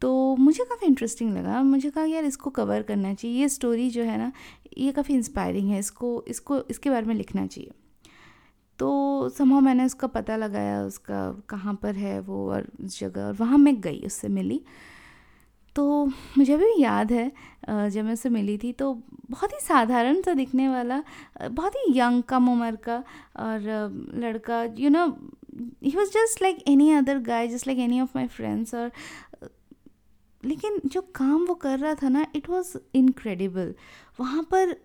तो 0.00 0.36
मुझे 0.36 0.64
काफ़ी 0.64 0.86
इंटरेस्टिंग 0.86 1.32
लगा। 1.36 1.62
मुझे 1.62 1.90
कहा, 1.90 2.04
यार, 2.04 2.24
इसको 2.24 2.50
कवर 2.50 2.82
करना 2.82 3.14
चाहिए। 3.14 3.40
ये 3.40 3.48
स्टोरी 3.48 3.88
जो 3.90 4.02
है 4.02 4.16
ना, 4.18 4.32
ये 4.78 4.92
काफ़ी 4.92 5.14
इंस्पायरिंग 5.14 5.70
है। 5.70 5.78
इसको 5.78 6.24
इसको, 6.28 6.60
इसके 6.70 6.90
बारे 6.90 7.06
में 7.06 7.14
लिखना 7.14 7.46
चाहिए। 7.46 7.70
तो 8.78 9.28
समूह 9.28 9.60
मैंने 9.60 9.84
उसका 9.84 10.06
पता 10.06 10.36
लगाया, 10.36 10.82
उसका 10.82 11.30
कहाँ 11.48 11.74
पर 11.82 11.94
है 11.96 12.18
वो 12.20 12.50
और 12.50 12.68
उस 12.84 12.98
जगह 13.00 13.22
और 13.22 13.32
वहाँ 13.32 13.58
मैं 13.58 13.80
गई 13.80 14.00
उससे 14.06 14.28
मिली। 14.28 14.60
तो 15.76 16.04
मुझे 16.38 16.56
भी 16.56 16.82
याद 16.82 17.12
है 17.12 17.30
जब 17.68 18.04
मैं 18.04 18.12
उससे 18.12 18.28
मिली 18.28 18.56
थी 18.58 18.72
तो 18.72 18.92
बहुत 19.30 19.52
ही 19.52 19.58
साधारण 19.60 20.20
सा 20.22 20.32
दिखने 20.34 20.68
वाला 20.68 21.02
बहुत 21.42 21.74
ही 21.76 21.98
यंग 21.98 22.22
कम 22.22 22.48
उम्र 22.48 22.76
का 22.76 22.96
और 23.36 23.60
लड़का 24.14 24.62
you 24.78 24.90
know 24.90 25.06
he 25.84 25.90
was 25.96 26.10
just 26.10 26.42
like 26.42 26.64
any 26.68 26.90
other 26.92 27.18
guy 27.18 27.48
just 27.48 27.66
like 27.66 27.78
any 27.78 28.00
of 28.00 28.10
my 28.16 28.26
friends 28.26 28.74
और 28.74 28.90
लेकिन 30.42 30.80
जो 30.86 31.00
काम 31.14 31.44
वो 31.46 31.54
कर 31.54 31.78
रहा 31.78 31.94
था 31.94 32.08
ना 32.08 32.26
इट 32.36 32.48
वॉज़ 32.50 32.76
इनक्रेडिबल 32.94 33.74
वहाँ 34.20 34.42
पर 34.54 34.76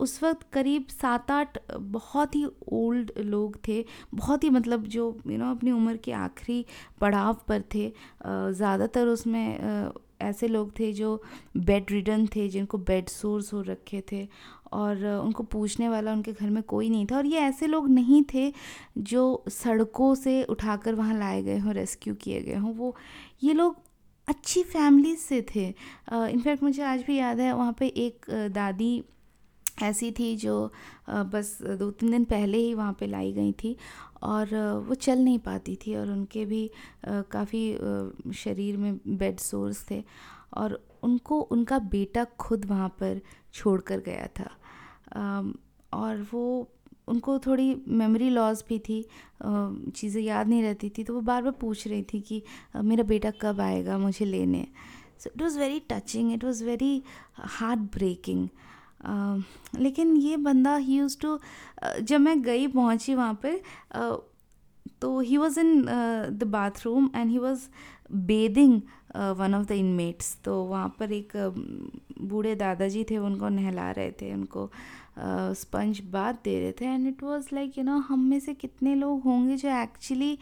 उस 0.00 0.22
वक्त 0.22 0.46
करीब 0.52 0.86
सात 0.90 1.30
आठ 1.30 1.58
बहुत 1.70 2.34
ही 2.34 2.44
ओल्ड 2.72 3.10
लोग 3.18 3.56
थे 3.68 3.84
बहुत 4.14 4.44
ही 4.44 4.50
मतलब 4.50 4.84
जो 4.86 5.06
यू 5.26 5.32
you 5.32 5.38
नो 5.38 5.44
know, 5.44 5.56
अपनी 5.56 5.70
उम्र 5.70 5.96
के 5.96 6.12
आखिरी 6.12 6.64
पड़ाव 7.00 7.40
पर 7.48 7.62
थे। 7.74 7.88
ज़्यादातर 8.22 9.06
उसमें 9.08 9.90
ऐसे 10.20 10.48
लोग 10.48 10.70
थे 10.78 10.92
जो 10.92 11.10
बेड 11.56 11.90
रिडन 11.90 12.26
थे 12.26 12.48
जिनको 12.48 12.78
बेड 12.78 13.08
सोर्स 13.08 13.52
हो 13.52 13.60
रखे 13.62 14.02
थे 14.12 14.26
और 14.72 15.04
उनको 15.06 15.42
पूछने 15.42 15.88
वाला 15.88 16.12
उनके 16.12 16.32
घर 16.32 16.50
में 16.50 16.62
कोई 16.62 16.88
नहीं 16.90 17.06
था। 17.06 17.16
और 17.16 17.26
ये 17.26 17.38
ऐसे 17.40 17.66
लोग 17.66 17.88
नहीं 17.90 18.22
थे 18.34 18.52
जो 18.98 19.44
सड़कों 19.48 20.14
से 20.14 20.42
उठाकर 20.44 20.94
वहाँ 20.94 21.18
लाए 21.18 21.42
गए 21.42 21.58
हों 21.58 21.74
रेस्क्यू 21.74 22.14
किए 22.14 22.40
गए 22.42 22.56
हों। 22.56 22.74
वो 22.74 22.94
ये 23.42 23.52
लोग 23.52 23.76
अच्छी 24.28 24.62
फैमिली 24.62 25.14
से 25.16 25.40
थे। 25.54 25.66
इनफैक्ट 26.12 26.62
मुझे 26.62 26.82
आज 26.82 27.02
भी 27.02 27.16
याद 27.16 27.40
है, 27.40 27.52
वहाँ 27.52 27.72
पे 27.78 27.86
एक 27.86 28.26
दादी 28.52 29.02
ऐसी 29.82 30.10
थी 30.12 30.34
जो 30.36 30.54
बस 31.08 31.58
दो 31.62 31.90
तीन 31.90 32.10
दिन 32.10 32.24
पहले 32.24 32.58
ही 32.58 32.72
वहाँ 32.74 32.92
पे 33.00 33.06
लाई 33.06 33.32
गई 33.32 33.52
थी 33.52 33.76
और 34.22 34.54
वो 34.88 34.94
चल 34.96 35.18
नहीं 35.18 35.38
पाती 35.38 35.76
थी 35.76 35.94
और 35.96 36.10
उनके 36.10 36.44
भी 36.44 36.70
काफ़ी 37.06 38.32
शरीर 38.34 38.76
में 38.76 38.98
बेड 39.08 39.38
सोर्स 39.40 39.84
थे 39.90 40.02
और 40.54 40.80
उनको, 41.02 41.40
उनका 41.40 41.78
बेटा 41.78 42.24
खुद 42.38 42.64
वहाँ 42.64 42.88
पर 43.00 43.20
छोड़ 43.54 43.80
कर 43.80 44.00
गया 44.00 44.28
था। 44.38 44.50
और 45.92 46.26
वो 46.32 46.68
उनको 47.08 47.38
थोड़ी 47.38 47.74
मेमोरी 47.88 48.28
लॉस 48.30 48.64
भी 48.68 48.78
थी 48.78 49.04
चीज़ें 49.42 50.22
याद 50.22 50.48
नहीं 50.48 50.62
रहती 50.62 50.90
थी 50.98 51.04
तो 51.04 51.14
वो 51.14 51.20
बार 51.20 51.42
बार 51.42 51.52
पूछ 51.60 51.86
रही 51.88 52.02
थी 52.12 52.20
कि 52.20 52.42
मेरा 52.76 53.04
बेटा 53.04 53.30
कब 53.40 53.60
आएगा 53.60 53.98
मुझे 53.98 54.24
लेने? 54.24 54.66
So 55.18 55.30
it 55.36 55.42
was 55.42 55.58
very 55.58 55.80
touching 55.90 56.32
it 56.32 56.44
was 56.44 56.64
very 56.64 57.02
heart 57.38 57.80
breaking 57.94 58.48
लेकिन 59.78 60.16
ये 60.16 60.36
बंदा 60.36 60.76
ही 60.76 60.96
यूज़ 60.98 61.18
टू 61.20 61.38
जब 62.00 62.20
मैं 62.20 62.40
गई 62.42 62.66
पहुँची 62.68 63.14
वहाँ 63.14 63.38
पे 63.42 63.60
तो 65.00 65.18
he 65.20 65.36
was 65.36 65.60
in 65.60 65.84
the 66.30 66.44
bathroom 66.46 67.10
and 67.16 67.30
he 67.30 67.38
was 67.38 67.68
bathing 68.12 68.80
one 69.38 69.54
of 69.54 69.66
the 69.66 69.72
inmates 69.72 70.36
तो 70.44 70.62
वहाँ 70.64 70.88
पर 70.98 71.12
एक 71.12 71.32
बूढ़े 72.20 72.54
दादाजी 72.54 73.04
थे, 73.10 73.16
उनको 73.18 73.48
नहला 73.48 73.90
रहे 73.90 74.10
थे, 74.12 74.32
उनको 74.34 74.70
स्पंज 75.54 76.00
बात 76.10 76.40
दे 76.44 76.58
रहे 76.60 76.72
थे 76.72 76.84
and 76.84 77.06
it 77.08 77.22
was 77.22 77.48
like 77.52 77.78
you 77.78 77.84
know 77.84 77.98
हम 78.08 78.24
में 78.30 78.38
से 78.40 78.54
कितने 78.54 78.94
लोग 78.94 79.22
होंगे 79.22 79.56
जो 79.56 79.68
एक्चुअली 79.82 80.38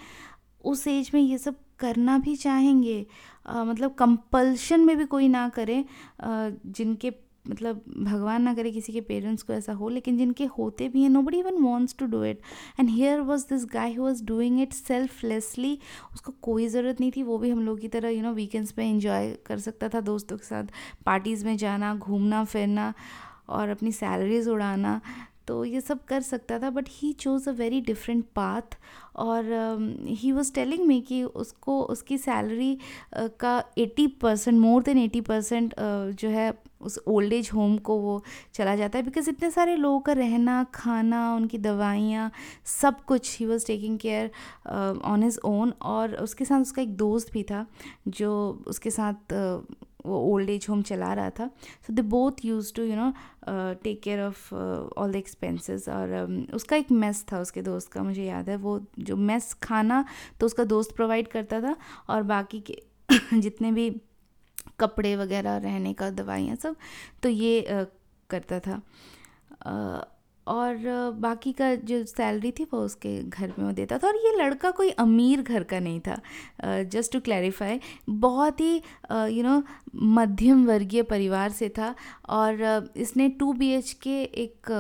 उस 0.65 0.87
एज 0.89 1.11
में 1.15 1.21
ये 1.21 1.39
सब 1.39 1.57
करना 1.79 2.19
भी 2.19 2.37
चाहेंगे। 2.37 3.05
uh, 3.51 3.67
मतलब 3.67 3.95
कंपल्शन 3.95 4.81
में 4.81 4.97
भी 4.99 5.05
कोई 5.05 5.29
ना 5.29 5.49
करे। 5.49 5.85
uh, 6.21 6.53
जिनके 6.67 7.13
मतलब 7.49 7.83
भगवान 7.99 8.43
ना 8.43 8.53
करे 8.55 8.71
किसी 8.73 8.93
के 8.93 9.01
पेरेंट्स 9.01 9.43
को 9.43 9.53
ऐसा 9.53 9.73
हो 9.73 9.89
लेकिन 9.89 10.17
जिनके 10.19 10.45
होते 10.59 10.89
भी 10.89 11.03
हैं 11.03 11.09
nobody 11.23 11.39
even 11.39 11.59
wants 11.63 11.95
to 11.99 12.07
do 12.07 12.23
it 12.25 12.41
and 12.81 12.89
here 12.91 13.21
was 13.21 13.45
this 13.49 13.65
guy 13.73 13.93
who 13.95 14.03
was 14.03 14.25
doing 14.25 14.61
it 14.61 14.73
selflessly 14.73 15.79
उसको 16.13 16.33
कोई 16.43 16.67
ज़रूरत 16.69 17.01
नहीं 17.01 17.11
थी 17.17 17.23
वो 17.23 17.39
भी 17.39 17.51
हम 17.51 17.61
लोग 17.67 17.81
की 17.81 17.89
तरह 17.89 18.09
यू 18.09 18.23
नो 18.23 18.33
वीकेंड्स 18.33 18.73
पे 18.73 18.89
इंजॉय 18.91 19.31
कर 19.47 19.59
सकता 19.59 19.89
था 19.89 20.01
दोस्तों 20.01 20.37
के 20.37 20.47
साथ 20.47 20.73
पार्टीज़ 21.07 21.45
में 21.47 21.57
जाना 21.57 21.95
घूमना 21.95 22.45
फिरना। 22.45 22.93
और 23.49 23.69
अपनी 23.69 23.93
सैलरीज 23.93 24.49
उड़ाना 24.49 25.01
तो 25.49 25.65
ये 25.65 25.81
सब 25.81 26.05
कर 26.05 26.21
सकता 26.23 26.59
था 26.59 26.71
but 26.71 26.89
he 26.91 27.13
chose 27.13 27.49
a 27.49 27.53
very 27.53 27.81
different 27.81 28.25
path 28.37 28.77
और 29.17 29.45
ही 30.09 30.33
वॉज़ 30.33 30.53
टेलिंग 30.55 30.87
मी 30.87 31.01
कि 31.01 31.23
उसको 31.25 31.81
उसकी 31.85 32.19
सैलरी 32.19 32.77
uh, 33.15 33.29
का 33.41 33.63
eighty 33.79 34.07
percent 34.23 34.59
more 34.59 34.83
than 34.83 34.99
eighty 34.99 35.21
percent 35.21 35.75
जो 36.13 36.29
है 36.29 36.53
उस 36.81 36.99
ओल्ड 37.09 37.33
एज 37.33 37.51
होम 37.55 37.77
को 37.79 37.97
वो 37.99 38.23
चला 38.55 38.75
जाता 38.77 38.99
है 38.99 39.05
बिकॉज़ 39.05 39.31
इतने 39.31 39.51
सारे 39.51 39.77
लोगों 39.77 40.01
का 40.01 40.13
रहना 40.13 40.63
खाना 40.75 41.35
उनकी 41.35 41.59
दवाइयाँ 41.61 42.31
सब 42.67 43.01
कुछ 43.05 43.39
he 43.39 43.47
was 43.47 43.67
taking 43.67 43.99
care 43.99 44.31
on 45.05 45.23
his 45.23 45.39
own 45.45 45.73
और 45.85 46.15
उसके 46.17 46.45
साथ 46.45 46.61
उसका 46.61 46.83
एक 46.83 46.97
दोस्त 46.97 47.33
भी 47.33 47.43
था 47.43 47.67
जो 48.09 48.33
उसके 48.67 48.91
साथ 48.91 49.33
uh, 49.33 49.86
वो 50.07 50.21
ओल्ड 50.33 50.51
एज 50.51 50.67
होम 50.69 50.83
चला 50.83 51.13
रहा 51.15 51.31
था। 51.31 51.47
So 51.87 51.93
they 51.93 52.03
both 52.03 52.45
used 52.45 52.73
to 52.75 52.85
you 52.85 52.97
know 52.97 53.13
take 53.83 54.01
care 54.03 54.21
of 54.23 54.55
all 54.55 55.13
the 55.13 55.17
expenses 55.17 55.89
और 55.89 56.15
um, 56.27 56.55
उसका 56.55 56.77
एक 56.77 56.91
मेस 56.93 57.25
था 57.33 57.41
उसके 57.41 57.63
दोस्त 57.63 57.93
का 57.93 58.03
मुझे 58.03 58.25
याद 58.25 58.49
है। 58.49 58.57
वो 58.57 58.81
जो 58.99 59.17
मेस 59.17 59.53
खाना 59.63 60.05
तो 60.41 60.47
उसका 60.47 60.65
दोस्त 60.65 60.97
प्रोवाइड 60.97 61.29
करता 61.29 61.61
था 61.61 61.77
और 62.09 62.23
बाकी 62.23 62.61
के 62.71 62.83
जितने 63.41 63.73
भी 63.73 63.91
कपड़े 64.81 65.17
वगैरह 65.17 65.57
रहने 65.57 65.93
का 65.93 66.11
दवाइयाँ 66.11 66.57
सब 66.57 66.77
तो 67.23 67.29
ये 67.29 67.67
uh, 67.71 67.87
करता 68.31 68.61
था। 68.61 68.83
Uh, 69.67 70.16
और 70.47 70.77
बाकी 71.21 71.53
का 71.53 71.75
जो 71.75 72.03
सैलरी 72.05 72.51
थी 72.51 72.65
वो 72.65 72.81
उसके 72.81 73.19
घर 73.23 73.53
में 73.59 73.65
वो 73.67 73.73
देता 73.73 73.99
था 73.99 74.07
और 74.07 74.17
ये 74.17 74.35
लड़का 74.37 74.71
कोई 74.71 74.91
अमीर 75.01 75.43
घर 75.43 75.63
का 75.65 75.81
नहीं 75.81 76.01
था। 76.01 76.21
जस्ट 76.85 77.13
टू 77.13 77.21
क्लैरिफाई 77.21 77.81
बहुत 78.09 78.61
ही 78.61 78.75
यू 79.31 79.43
नो 79.43 79.63
मध्यम 80.15 80.67
वर्गीय 80.67 81.03
परिवार 81.05 81.51
से 81.53 81.69
था 81.69 81.95
और 82.29 82.91
इसने 82.97 83.29
टू 83.31 83.53
बी 83.53 83.71
एच 83.73 83.93
के 84.03 84.23
एक 84.23 84.73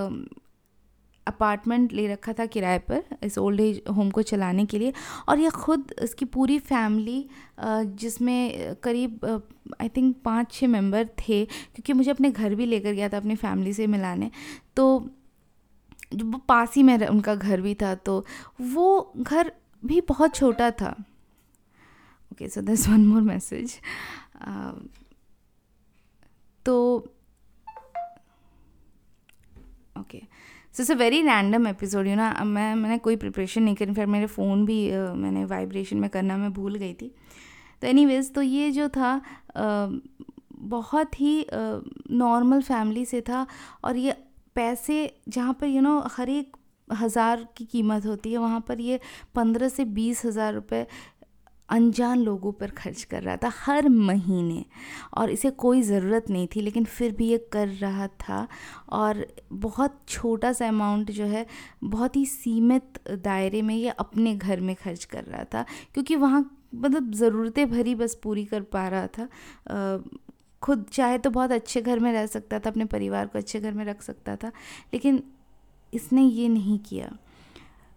अपार्टमेंट 1.27 1.93
ले 1.93 2.07
रखा 2.09 2.33
था 2.33 2.45
किराए 2.47 2.79
पर 2.91 3.03
इस 3.25 3.39
ओल्ड 3.39 3.61
एज 3.61 3.81
होम 3.97 4.11
को 4.11 4.23
चलाने 4.23 4.65
के 4.67 4.79
लिए 4.79 4.93
और 5.29 5.39
ये 5.39 5.51
ख़ुद 5.55 5.95
इसकी 6.03 6.25
पूरी 6.25 6.59
फैमिली 6.59 7.19
जिसमें 7.61 8.75
करीब 8.83 9.25
आई 9.81 9.89
थिंक 9.89 10.17
पाँच 10.25 10.53
छः 10.53 10.69
मेंबर 10.69 11.05
थे, 11.19 11.45
क्योंकि 11.45 11.93
मुझे 11.93 12.11
अपने 12.11 12.31
घर 12.31 12.55
भी 12.55 12.67
लेकर 12.67 12.93
गया 12.93 13.09
था 13.09 13.17
अपनी 13.17 13.35
फैमिली 13.37 13.73
से 13.73 13.87
मिलाने। 13.87 14.31
तो 14.77 14.87
जो 16.15 16.39
पास 16.39 16.75
ही 16.75 16.83
में 16.83 17.07
उनका 17.07 17.35
घर 17.35 17.61
भी 17.61 17.75
था 17.75 17.95
तो 17.95 18.25
वो 18.61 19.13
घर 19.17 19.53
भी 19.85 20.01
बहुत 20.01 20.35
छोटा 20.35 20.71
था। 20.71 21.05
Okay 22.33 22.49
so 22.49 22.61
this 22.61 22.89
one 22.89 23.07
more 23.07 23.23
message 23.23 23.81
तो 26.65 26.97
okay 29.99 30.19
so 30.73 30.83
it's 30.83 30.91
a 30.91 30.95
very 30.95 31.23
random 31.23 31.67
episode 31.67 32.07
you 32.07 32.15
ना 32.15 32.45
मैं 32.45 32.75
मैंने 32.75 32.99
कोई 32.99 33.17
प्रिपरेशन 33.17 33.63
नहीं 33.63 33.75
करी 33.75 33.93
फिर 33.93 34.07
मेरे 34.07 34.27
फ़ोन 34.27 34.67
भी 34.67 34.91
uh, 34.91 35.15
मैंने 35.15 35.45
वाइब्रेशन 35.45 35.97
में 35.97 36.11
करना 36.11 36.37
मैं 36.37 36.53
भूल 36.53 36.75
गई 36.75 36.95
थी। 36.95 37.15
तो 37.81 37.87
एनी 37.87 38.23
तो 38.23 38.43
ये 38.43 38.71
जो 38.71 38.89
था 38.89 39.21
uh, 39.49 40.01
बहुत 40.53 41.21
ही 41.21 41.47
नॉर्मल 42.11 42.61
uh, 42.61 42.69
फैमिली 42.69 43.05
से 43.05 43.21
था 43.21 43.47
और 43.85 43.97
ये 43.97 44.26
पैसे 44.57 44.97
जहाँ 45.29 45.53
पर 45.61 45.67
यू 45.67 45.81
नो 45.83 45.99
हर 46.17 46.29
एक 46.31 46.57
हज़ार 46.89 47.47
की 47.57 47.65
कीमत 47.67 48.07
होती 48.07 48.33
है, 48.33 48.39
वहाँ 48.39 48.61
पर 48.69 48.81
ये 48.81 49.01
पंद्रह 49.35 49.69
से 49.69 49.85
बीस 49.85 50.25
हज़ार 50.25 50.55
रुपये 50.55 50.87
अनजान 51.69 52.19
लोगों 52.19 52.51
पर 52.53 52.71
खर्च 52.71 53.03
कर 53.05 53.23
रहा 53.23 53.37
था 53.37 53.51
हर 53.55 53.89
महीने 53.89 54.65
और 55.15 55.31
इसे 55.31 55.51
कोई 55.53 55.81
ज़रूरत 55.83 56.31
नहीं 56.31 56.47
थी, 56.47 56.61
लेकिन 56.61 56.85
फिर 56.85 57.13
भी 57.13 57.29
ये 57.29 57.39
कर 57.53 57.69
रहा 57.71 58.07
था 58.21 58.47
और 58.91 59.27
बहुत 59.53 59.99
छोटा 60.09 60.53
सा 60.53 60.69
अमाउंट 60.69 61.11
जो 61.11 61.25
है, 61.25 61.47
बहुत 61.85 62.17
ही 62.17 62.25
सीमित 62.27 63.01
दायरे 63.11 63.63
में 63.63 63.75
ये 63.75 63.89
अपने 63.91 64.35
घर 64.37 64.61
में 64.61 64.75
खर्च 64.77 65.05
कर 65.05 65.25
रहा 65.25 65.45
था, 65.45 65.65
क्योंकि 65.95 66.17
वहाँ 66.17 66.51
मतलब 66.75 67.13
ज़रूरतें 67.15 67.69
भरी 67.71 67.95
बस 67.95 68.15
पूरी 68.23 68.45
कर 68.45 68.63
पा 68.73 68.87
रहा 68.89 69.07
था 69.09 69.29
खुद 70.67 70.85
चाहे 70.93 71.19
तो 71.19 71.31
बहुत 71.31 71.53
अच्छे 71.53 71.81
घर 71.83 71.99
में 71.99 72.13
रह 72.13 72.27
सकता 72.27 72.59
था 72.59 72.71
अपने 72.71 72.85
परिवार 72.85 73.27
को 73.27 73.39
अच्छे 73.39 73.61
घर 73.61 73.73
में 73.73 73.85
रख 73.85 74.03
सकता 74.03 74.37
था 74.37 74.53
लेकिन 74.93 75.23
इसने 75.93 76.23
ये 76.23 76.49
नहीं 76.49 76.79
किया। 76.79 77.17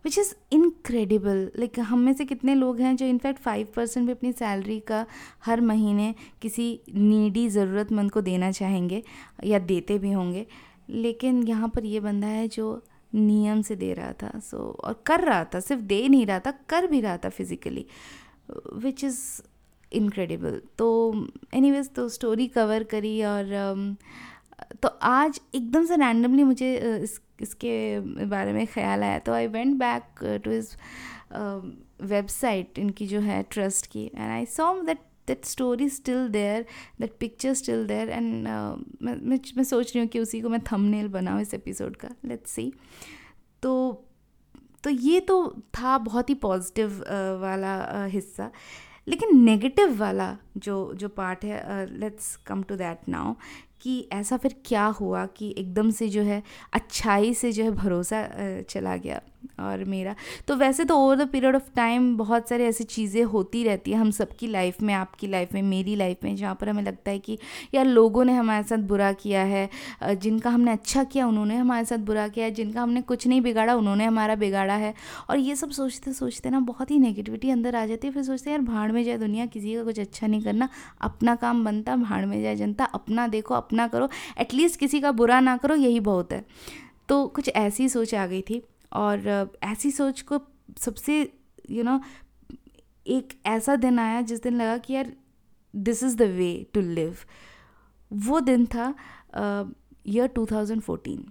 विच 0.05 0.17
इज़ 0.19 0.33
इनक्रेडिबल 0.51 1.51
लाइक 1.57 1.79
हम 1.79 1.99
में 1.99 2.13
से 2.13 2.25
कितने 2.25 2.55
लोग 2.55 2.79
हैं 2.79 2.95
जो 2.95 3.05
इनफैक्ट 3.05 3.39
फाइव 3.39 3.67
परसेंट 3.75 4.05
भी 4.05 4.11
अपनी 4.11 4.31
सैलरी 4.31 4.79
का 4.79 5.05
हर 5.45 5.61
महीने 5.61 6.13
किसी 6.41 6.67
नीडी 6.93 7.47
ज़रूरतमंद 7.49 8.11
को 8.11 8.21
देना 8.21 8.51
चाहेंगे 8.51 9.03
या 9.45 9.59
देते 9.59 9.97
भी 9.99 10.11
होंगे 10.11 10.45
लेकिन 10.89 11.43
यहाँ 11.43 11.69
पर 11.69 11.85
ये 11.85 11.99
बंदा 11.99 12.27
है 12.27 12.47
जो 12.47 12.83
नियम 13.15 13.61
से 13.61 13.75
दे 13.75 13.93
रहा 13.93 14.13
था 14.13 14.39
सो 14.39 14.57
so, 14.57 14.85
और 14.85 15.03
कर 15.05 15.19
रहा 15.19 15.43
था 15.43 15.59
सिर्फ़ 15.59 15.81
दे 15.83 16.07
नहीं 16.07 16.25
रहा 16.25 16.39
था 16.39 16.51
कर 16.69 16.87
भी 16.87 17.01
रहा 17.01 17.17
था 17.17 17.29
फिज़िकली 17.29 17.85
विच 18.75 19.03
इज़ 19.03 19.19
इनक्रेडिबल 19.93 20.61
तो 20.77 20.87
एनी 21.53 21.81
तो 21.95 22.07
स्टोरी 22.09 22.47
कवर 22.47 22.83
करी 22.83 23.21
और 23.23 23.53
um, 23.55 23.95
तो 24.81 24.87
आज 25.01 25.39
एकदम 25.55 25.85
से 25.85 25.95
रैंडमली 25.95 26.43
मुझे 26.43 26.75
इस 27.03 27.19
इसके 27.41 28.25
बारे 28.25 28.53
में 28.53 28.65
ख्याल 28.67 29.03
आया। 29.03 29.19
तो 29.19 29.33
आई 29.33 29.47
वेंट 29.47 29.75
बैक 29.79 30.23
टू 30.43 30.51
इस 30.51 30.75
वेबसाइट 32.01 32.79
इनकी 32.79 33.07
जो 33.07 33.19
है 33.19 33.41
ट्रस्ट 33.51 33.85
की 33.85 34.03
and 34.05 34.29
I 34.31 34.45
saw 34.45 34.73
that 34.81 34.99
that 35.27 35.45
story 35.45 35.89
still 35.89 36.27
there 36.29 36.65
that 36.99 37.13
picture 37.19 37.53
still 37.53 37.85
there 37.87 38.09
and 38.09 38.47
मैं 39.01 39.15
मैं 39.57 39.63
सोच 39.63 39.95
रही 39.95 39.99
हूँ 39.99 40.07
कि 40.07 40.19
उसी 40.19 40.41
को 40.41 40.49
मैं 40.49 40.59
थंबनेल 40.71 41.07
बनाऊँ 41.07 41.41
इस 41.41 41.53
एपिसोड 41.53 41.95
का। 41.95 42.09
लेट्स 42.25 42.51
सी 42.51 42.71
तो 43.63 43.73
तो 44.83 44.89
ये 44.89 45.19
तो 45.19 45.35
था 45.77 45.97
बहुत 45.97 46.29
ही 46.29 46.35
पॉजिटिव 46.35 46.89
uh, 46.89 47.41
वाला 47.41 47.75
uh, 47.93 48.11
हिस्सा। 48.13 48.51
लेकिन 49.09 49.43
नेगेटिव 49.43 49.97
वाला 49.99 50.37
जो 50.57 50.93
जो 50.93 51.07
पार्ट 51.09 51.45
है 51.45 51.85
let's 51.99 52.35
come 52.35 52.63
to 52.63 52.75
that 52.75 53.09
now 53.09 53.33
कि 53.81 54.09
ऐसा 54.11 54.37
फिर 54.37 54.55
क्या 54.65 54.85
हुआ 54.85 55.25
कि 55.25 55.55
एकदम 55.57 55.89
से 55.89 56.09
जो 56.09 56.21
है 56.21 56.43
अच्छाई 56.73 57.33
से 57.33 57.51
जो 57.51 57.63
है 57.63 57.71
भरोसा 57.71 58.27
चला 58.69 58.95
गया। 58.95 59.21
और 59.59 59.83
मेरा। 59.83 60.15
तो 60.47 60.55
वैसे 60.55 60.83
तो 60.85 60.95
over 60.97 61.15
the 61.15 61.27
period 61.29 61.55
of 61.55 61.69
time 61.75 62.15
बहुत 62.17 62.49
सारी 62.49 62.63
ऐसी 62.63 62.83
चीज़ें 62.85 63.23
होती 63.23 63.63
रहती 63.63 63.91
हैं 63.91 63.99
हम 63.99 64.11
सबकी 64.11 64.47
लाइफ 64.47 64.81
में, 64.81 64.93
आपकी 64.93 65.27
लाइफ 65.27 65.53
में, 65.53 65.61
मेरी 65.63 65.95
लाइफ 65.95 66.23
में, 66.23 66.35
जहाँ 66.35 66.55
पर 66.55 66.69
हमें 66.69 66.83
लगता 66.83 67.11
है 67.11 67.19
कि 67.19 67.37
यार 67.73 67.85
लोगों 67.85 68.23
ने 68.25 68.33
हमारे 68.33 68.63
साथ 68.63 68.83
बुरा 68.87 69.11
किया 69.13 69.41
है 69.43 69.69
जिनका 70.03 70.49
हमने 70.49 70.71
अच्छा 70.71 71.03
किया 71.03 71.27
उन्होंने 71.27 71.55
हमारे 71.57 71.85
साथ 71.85 71.97
बुरा 71.99 72.27
किया 72.27 72.45
है, 72.45 72.51
जिनका 72.51 72.81
हमने 72.81 73.01
कुछ 73.01 73.27
नहीं 73.27 73.41
बिगाड़ा 73.41 73.75
उन्होंने 73.75 74.05
हमारा 74.05 74.35
बिगाड़ा 74.35 74.75
है। 74.75 74.93
और 75.29 75.37
ये 75.37 75.55
सब 75.55 75.69
सोचते 75.71 76.13
सोचते 76.13 76.49
ना 76.49 76.59
बहुत 76.61 76.91
ही 76.91 76.99
नेगेटिविटी 76.99 77.49
अंदर 77.49 77.75
आ 77.75 77.85
जाती 77.85 78.07
है, 78.07 78.13
फिर 78.13 78.23
सोचते 78.23 78.49
हैं 78.49 78.57
यार 78.57 78.65
भाड़ 78.65 78.91
में 78.91 79.03
जाए 79.03 79.17
दुनिया, 79.17 79.45
किसी 79.45 79.75
का 79.75 79.83
कुछ 79.83 79.99
अच्छा 79.99 80.27
नहीं 80.27 80.41
करना, 80.41 80.69
अपना 81.01 81.35
काम 81.35 81.63
बनता, 81.65 81.95
भाड़ 81.95 82.25
में 82.25 82.41
जाए 82.41 82.55
जनता, 82.55 82.85
अपना 82.85 83.27
देखो, 83.27 83.53
अपना 83.53 83.87
करो 83.87 84.09
एटलीस्ट 84.39 84.79
किसी 84.79 84.99
का 84.99 85.11
बुरा 85.11 85.39
ना 85.39 85.57
करो, 85.57 85.75
यही 85.75 85.99
बहुत 86.01 86.33
है। 86.33 86.43
तो 87.09 87.25
कुछ 87.27 87.49
ऐसी 87.49 87.89
सोच 87.89 88.13
आ 88.15 88.25
गई 88.25 88.41
थी। 88.41 88.61
और 88.91 89.49
ऐसी 89.63 89.91
सोच 89.91 90.21
को 90.21 90.39
सबसे 90.79 91.31
यू 91.69 91.83
नो 91.83 91.99
एक 93.05 93.33
ऐसा 93.45 93.75
दिन 93.75 93.99
आया 93.99 94.21
जिस 94.21 94.43
दिन 94.43 94.55
लगा 94.55 94.77
कि 94.77 94.93
यार 94.93 95.13
this 95.75 96.03
is 96.03 96.17
the 96.17 96.21
way 96.21 96.51
to 96.73 96.81
live 96.81 97.17
वो 98.11 98.39
दिन 98.39 98.65
था 98.65 98.93
ईयर 100.07 100.27
थाउज़ेंड 100.51 100.81
फोर्टीन 100.81 101.25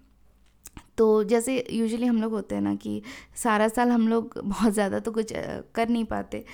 तो 0.98 1.22
जैसे 1.24 1.54
यूजुअली 1.72 2.06
हम 2.06 2.20
लोग 2.22 2.32
होते 2.32 2.54
हैं 2.54 2.62
ना 2.62 2.74
कि 2.74 3.00
सारा 3.36 3.68
साल 3.68 3.90
हम 3.90 4.08
लोग 4.08 4.38
बहुत 4.44 4.72
ज़्यादा 4.72 4.98
तो 4.98 5.12
कुछ 5.12 5.32
कर 5.74 5.88
नहीं 5.88 6.04
पाते 6.04 6.44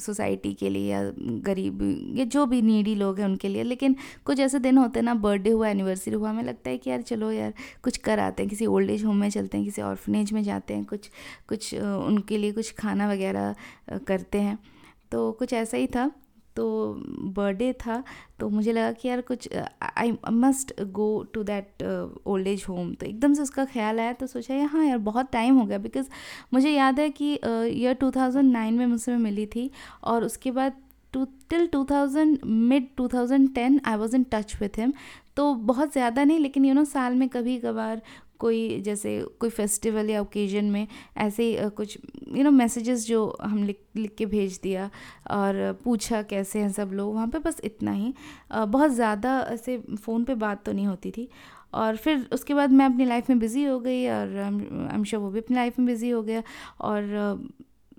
सोसाइटी 0.00 0.52
के 0.54 0.70
लिए 0.70 0.90
या 0.92 1.02
गरीब, 1.46 1.82
या 2.16 2.24
जो 2.26 2.44
भी 2.46 2.60
नीडी 2.62 2.94
लोग 2.94 3.18
हैं 3.18 3.26
उनके 3.26 3.48
लिए। 3.48 3.62
लेकिन 3.62 3.96
कुछ 4.26 4.40
ऐसे 4.40 4.58
दिन 4.58 4.78
होते 4.78 4.98
हैं 4.98 5.04
ना 5.04 5.14
बर्थडे 5.16 5.50
हुआ 5.50 5.68
एनिवर्सरी 5.68 6.14
हुआ, 6.14 6.30
हमें 6.30 6.42
लगता 6.44 6.70
है 6.70 6.78
कि 6.78 6.90
यार 6.90 7.02
चलो 7.02 7.30
यार, 7.32 7.52
कुछ 7.82 7.96
कर 7.98 8.18
आते 8.18 8.42
हैं, 8.42 8.50
किसी 8.50 8.66
ओल्ड 8.66 8.90
एज 8.90 9.04
होम 9.04 9.16
में 9.16 9.28
चलते 9.30 9.58
हैं, 9.58 9.64
किसी 9.66 9.82
ऑर्फनेज 9.82 10.32
में 10.32 10.42
जाते 10.42 10.74
हैं, 10.74 10.84
कुछ 10.84 11.10
कुछ 11.48 11.74
उनके 11.74 12.38
लिए 12.38 12.52
कुछ 12.52 12.72
खाना 12.74 13.10
वगैरह 13.10 13.54
करते 14.06 14.40
हैं। 14.40 14.58
तो 15.12 15.30
कुछ 15.32 15.52
ऐसा 15.52 15.76
ही 15.76 15.86
था। 15.86 16.10
तो 16.56 16.66
बर्थडे 17.36 17.72
था 17.80 18.02
तो 18.38 18.48
मुझे 18.48 18.72
लगा 18.72 18.92
कि 18.92 19.08
यार 19.08 19.20
कुछ 19.20 19.48
I 19.96 20.12
must 20.30 20.72
go 20.92 21.08
to 21.34 21.42
that 21.42 21.82
old 22.26 22.48
age 22.48 22.64
home 22.68 22.94
तो 22.94 23.06
एकदम 23.06 23.34
से 23.34 23.42
उसका 23.42 23.64
ख्याल 23.64 24.00
आया 24.00 24.12
तो 24.12 24.26
सोचा 24.26 24.54
यार 24.54 24.66
हाँ 24.66 24.84
यार 24.84 24.98
बहुत 25.06 25.30
टाइम 25.32 25.58
हो 25.58 25.66
गया 25.66 25.78
बिकॉज़ 25.78 26.08
मुझे 26.54 26.70
याद 26.70 27.00
है 27.00 27.08
कि 27.10 27.32
ईयर 27.34 27.94
uh, 27.94 28.00
2009 28.02 28.70
में 28.72 28.86
मुझसे 28.86 29.16
मिली 29.18 29.46
थी 29.46 29.70
और 30.04 30.24
उसके 30.24 30.50
बाद 30.50 30.82
to 31.12 31.24
till 31.50 31.68
2000 31.74 32.44
mid 32.44 32.88
2010 33.00 33.78
I 33.84 33.96
was 33.96 34.16
in 34.16 34.24
touch 34.30 34.56
with 34.60 34.78
him 34.78 34.92
तो 35.36 35.54
बहुत 35.64 35.92
ज़्यादा 35.92 36.24
नहीं 36.24 36.38
लेकिन 36.38 36.64
यू 36.64 36.68
you 36.68 36.76
नो 36.76 36.82
know, 36.82 36.92
साल 36.92 37.14
में 37.14 37.28
कभी 37.28 37.58
कभार 37.58 38.02
कोई 38.38 38.80
जैसे 38.80 39.18
कोई 39.40 39.50
फेस्टिवल 39.50 40.10
या 40.10 40.20
ओकेजन 40.20 40.64
में 40.70 40.86
ऐसे 41.16 41.70
कुछ 41.76 41.96
यू 42.36 42.44
नो 42.44 42.50
मैसेजेस 42.50 43.06
जो 43.06 43.26
हम 43.42 43.62
लिख 43.64 43.80
लिख 43.96 44.14
के 44.14 44.26
भेज 44.26 44.58
दिया 44.62 44.90
और 45.30 45.72
पूछा 45.84 46.22
कैसे 46.22 46.58
हैं 46.58 46.70
सब 46.72 46.90
लोग, 46.92 47.14
वहाँ 47.14 47.28
पे 47.28 47.38
बस 47.38 47.60
इतना 47.64 47.92
ही। 47.92 48.12
बहुत 48.52 48.90
ज़्यादा 48.92 49.38
ऐसे 49.50 49.78
फ़ोन 49.96 50.24
पे 50.24 50.34
बात 50.36 50.64
तो 50.64 50.72
नहीं 50.72 50.86
होती 50.86 51.10
थी। 51.10 51.28
और 51.74 51.96
फिर 51.96 52.28
उसके 52.32 52.54
बाद 52.54 52.70
मैं 52.72 52.86
अपनी 52.86 53.04
लाइफ 53.04 53.28
में 53.30 53.38
बिज़ी 53.38 53.64
हो 53.64 53.78
गई 53.80 54.06
और 54.08 54.36
आई 54.38 54.94
एम 54.94 55.04
श्योर 55.04 55.22
वो 55.22 55.30
भी 55.30 55.38
अपनी 55.38 55.56
लाइफ 55.56 55.78
में 55.78 55.86
बिज़ी 55.86 56.10
हो 56.10 56.22
गया। 56.22 56.42
और 56.80 57.48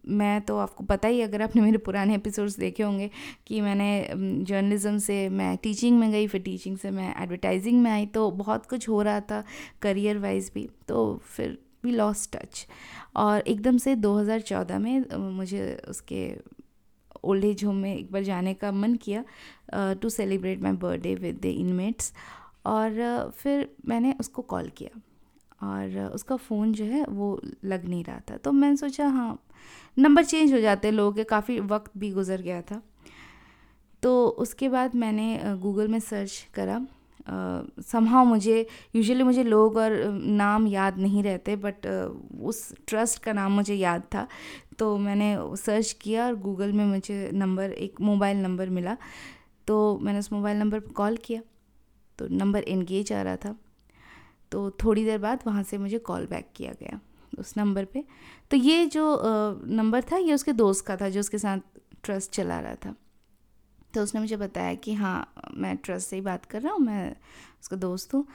मैं 0.08 0.42
तो 0.42 0.58
आपको 0.58 0.84
पता 0.84 1.08
ही 1.08 1.22
अगर 1.22 1.42
आपने 1.42 1.62
मेरे 1.62 1.78
पुराने 1.78 2.16
एपिसोड्स 2.16 2.60
देखे 2.60 2.84
होंगे 2.84 3.10
कि 3.48 3.62
मैंने 3.62 4.10
जर्नलिज्म 4.44 4.98
से 4.98 5.30
मैं 5.30 5.58
टीचिंग 5.58 6.00
में 6.00 6.12
गई, 6.12 6.28
फिर 6.28 6.42
टीचिंग 6.42 6.78
से 6.78 6.92
मैं 6.92 7.24
एडवर्टाइजिंग 7.24 7.82
में 7.82 7.92
आई 7.92 8.06
तो 8.06 8.32
बहुत 8.32 8.66
कुछ 8.66 8.90
हो 8.90 9.02
रहा 9.02 9.20
था 9.20 9.44
करियर 9.82 10.18
वाइज 10.18 10.52
भी 10.54 10.70
तो 10.88 11.22
फिर 11.24 11.58
वी 11.84 11.92
लॉस 11.92 12.30
टच 12.34 12.68
और 13.16 13.42
एकदम 13.42 13.78
से 13.78 13.96
2014 13.96 14.72
में 14.72 15.18
मुझे 15.18 15.82
उसके 15.90 16.36
ओल्ड 17.24 17.46
एज 17.46 17.64
होम 17.64 17.76
में 17.76 17.96
एक 17.96 18.12
बार 18.12 18.24
जाने 18.24 18.54
का 18.54 18.72
मन 18.72 18.96
किया 18.96 19.26
to 19.94 20.10
celebrate 20.10 20.62
my 20.62 20.72
birthday 20.72 21.16
with 21.16 21.40
the 21.42 21.46
inmates 21.46 22.14
और 22.66 22.92
फिर 23.38 23.76
मैंने 23.86 24.16
उसको 24.20 24.42
कॉल 24.42 24.70
किया 24.70 25.02
और 25.64 26.12
उसका 26.16 26.36
फ़ोन 26.36 26.74
जो 26.74 26.86
है 26.86 27.06
वो 27.06 27.42
लग 27.66 27.86
नहीं 27.86 28.04
रहा 28.04 28.20
था। 28.20 28.38
तो 28.38 28.52
मैंने 28.52 28.78
सोचा 28.78 29.08
हाँ 29.08 29.40
नंबर 29.98 30.24
चेंज 30.24 30.54
हो 30.54 30.60
जाते 30.60 30.88
हैं 30.88 30.96
लोगों 30.96 31.12
के, 31.12 31.24
काफ़ी 31.24 31.60
वक्त 31.60 31.92
भी 31.98 32.12
गुजर 32.12 32.42
गया 32.42 32.62
था। 32.62 32.82
तो 34.04 34.28
उसके 34.28 34.70
बाद 34.70 34.96
मैंने 34.96 35.40
गूगल 35.62 35.88
में 35.88 36.00
सर्च 36.00 36.48
करा। 36.54 36.86
समहाउ 37.84 38.26
मुझे 38.26 38.66
यूजुअली 38.96 39.24
मुझे 39.24 39.44
लोग 39.44 39.78
और 39.78 39.92
नाम 40.14 40.68
याद 40.68 40.98
नहीं 40.98 41.24
रहते 41.24 41.56
बट 41.56 41.86
उस 42.42 42.74
ट्रस्ट 42.88 43.24
का 43.24 43.34
नाम 43.34 43.52
मुझे 43.52 43.76
याद 43.76 44.04
था। 44.14 44.28
तो 44.80 44.98
मैंने 44.98 45.36
सर्च 45.58 45.92
किया 45.92 46.26
और 46.26 46.36
गूगल 46.36 46.72
में 46.72 46.86
मुझे 46.86 47.30
नंबर, 47.34 47.72
एक 47.72 48.02
मोबाइल 48.02 48.38
नंबर 48.38 48.70
मिला। 48.70 48.98
तो 49.68 50.00
मैंने 50.00 50.20
उस 50.20 50.32
मोबाइल 50.34 50.58
नंबर 50.58 50.80
पर 50.80 50.94
कॉल 50.94 51.18
किया। 51.18 51.42
तो 52.20 52.28
नंबर 52.28 52.64
इनगेज 52.64 53.14
आ 53.14 53.22
रहा 53.22 53.36
था। 53.36 53.56
तो 54.52 54.70
थोड़ी 54.84 55.04
देर 55.06 55.18
बाद 55.18 55.44
वहाँ 55.48 55.64
से 55.64 55.78
मुझे 55.78 55.98
कॉल 56.00 56.26
बैक 56.26 56.48
किया 56.56 56.72
गया। 56.72 57.00
उस 57.40 57.54
नंबर 57.58 57.86
पे। 57.86 58.04
तो 58.52 58.58
ये 58.58 58.86
जो 58.86 59.22
नंबर 59.68 60.04
था 60.12 60.18
ये 60.18 60.34
उसके 60.34 60.54
दोस्त 60.54 60.86
का 60.86 60.96
था 60.98 61.10
जो 61.10 61.20
उसके 61.20 61.38
साथ 61.38 61.60
ट्रस्ट 62.04 62.32
चला 62.32 62.60
रहा 62.60 62.76
था। 62.76 62.96
तो 63.94 64.04
उसने 64.04 64.22
मुझे 64.22 64.38
बताया 64.38 64.74
कि 64.76 64.94
हाँ 64.94 65.34
मैं 65.54 65.76
ट्रस्ट 65.78 66.10
से 66.10 66.16
ही 66.16 66.22
बात 66.22 66.46
कर 66.46 66.62
रहा 66.62 66.74
हूँ 66.74 66.82
मैं 66.82 67.10
उसका 67.62 67.78
दोस्त 67.78 68.14
हूँ। 68.14 68.26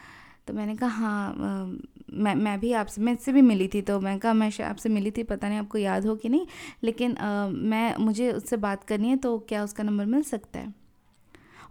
तो 0.46 0.54
मैंने 0.54 0.76
कहा 0.76 0.88
हाँ 0.90 1.66
मैं 2.12 2.34
मैं 2.34 2.58
भी 2.60 2.72
आपसे 2.72 3.00
मैं 3.00 3.12
इससे 3.12 3.32
भी 3.32 3.42
मिली 3.42 3.68
थी। 3.74 3.82
तो 3.82 3.98
मैं 4.00 4.18
कहा 4.18 4.32
मैं 4.32 4.50
आपसे 4.64 4.88
मिली 4.88 5.10
थी 5.10 5.22
पता 5.22 5.48
नहीं 5.48 5.58
आपको 5.58 5.78
याद 5.78 6.06
हो 6.06 6.14
कि 6.16 6.28
नहीं 6.28 6.46
लेकिन 6.82 7.16
आ, 7.16 7.48
मैं 7.48 7.96
मुझे 7.96 8.32
उससे 8.32 8.56
बात 8.56 8.84
करनी 8.84 9.08
है 9.08 9.16
तो 9.16 9.38
क्या 9.38 9.64
उसका 9.64 9.82
नंबर 9.82 10.06
मिल 10.06 10.22
सकता 10.22 10.58
है? 10.58 10.74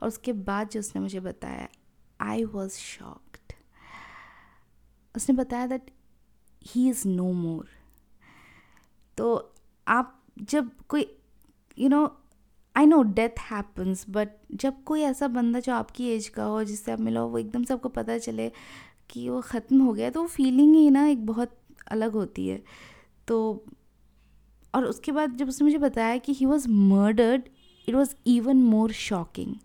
और 0.01 0.07
उसके 0.07 0.34
बाद 0.34 0.69
जो 0.69 0.79
उसने 0.79 1.01
मुझे 1.01 1.19
बताया 1.19 1.67
आई 2.19 2.43
वॉज़ 2.43 2.77
शॉक्ड 2.77 3.53
उसने 5.15 5.36
बताया 5.36 5.67
that 5.67 5.91
he 6.62 6.89
is 6.89 7.08
no 7.08 7.32
more 7.34 7.67
तो 9.17 9.54
आप 9.88 10.17
जब 10.41 10.69
कोई 10.89 11.06
you 11.78 11.89
know 11.89 12.06
I 12.76 12.86
know 12.86 13.02
death 13.04 13.39
happens 13.52 14.06
but 14.10 14.30
जब 14.56 14.84
कोई 14.84 15.02
ऐसा 15.02 15.28
बंदा 15.28 15.60
जो 15.60 15.74
आपकी 15.74 16.08
एज 16.10 16.28
का 16.28 16.43
हो, 16.43 16.63
जिससे 16.63 16.91
आप 16.91 17.00
मिलो, 17.00 17.28
वो 17.28 17.38
एकदम 17.38 17.63
से 17.63 17.74
आपको 17.74 17.89
पता 17.89 18.17
चले 18.17 18.52
कि 19.10 19.30
वो 19.30 19.41
ख़त्म 19.41 19.82
हो 19.82 19.93
गया 19.93 20.10
तो 20.10 20.21
वो 20.21 20.28
फीलिंग 20.28 20.76
ही 20.76 20.89
ना 20.89 21.06
एक 21.08 21.26
बहुत 21.26 21.58
अलग 21.91 22.13
होती 22.13 22.47
है। 22.47 22.62
तो 23.28 23.65
और 24.74 24.86
उसके 24.86 25.12
बाद 25.12 25.36
जब 25.38 25.47
उसने 25.47 25.65
मुझे 25.65 25.78
बताया 25.78 26.17
कि 26.17 26.34
he 26.34 26.45
was 26.45 26.67
murdered 26.69 27.50
it 27.88 27.95
was 27.95 28.15
even 28.28 28.58
more 28.58 28.91
shocking 28.91 29.56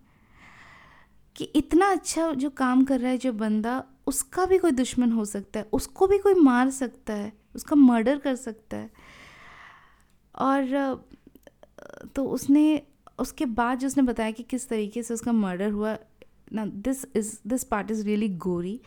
कि 1.36 1.44
इतना 1.44 1.90
अच्छा 1.90 2.32
जो 2.32 2.50
काम 2.50 2.84
कर 2.84 3.00
रहा 3.00 3.10
है 3.10 3.18
जो 3.18 3.32
बंदा 3.32 3.82
उसका 4.06 4.44
भी 4.46 4.58
कोई 4.58 4.70
दुश्मन 4.70 5.12
हो 5.12 5.24
सकता 5.24 5.60
है 5.60 5.68
उसको 5.72 6.06
भी 6.06 6.18
कोई 6.18 6.34
मार 6.34 6.70
सकता 6.70 7.14
है 7.14 7.32
उसका 7.54 7.76
मर्डर 7.76 8.18
कर 8.18 8.34
सकता 8.36 8.76
है। 8.76 8.90
और 10.34 11.04
तो 12.14 12.24
उसने 12.24 12.82
उसके 13.18 13.44
बाद 13.46 13.78
जो 13.78 13.86
उसने 13.86 14.02
बताया 14.02 14.30
कि 14.30 14.42
किस 14.42 14.68
तरीके 14.68 15.02
से 15.02 15.14
उसका 15.14 15.32
मर्डर 15.32 15.70
हुआ 15.70 15.96
ना 16.52 16.66
this 16.66 17.04
is 17.16 17.38
this 17.46 17.64
part 17.64 17.90
is 17.90 18.04
really 18.06 18.28
gory 18.38 18.80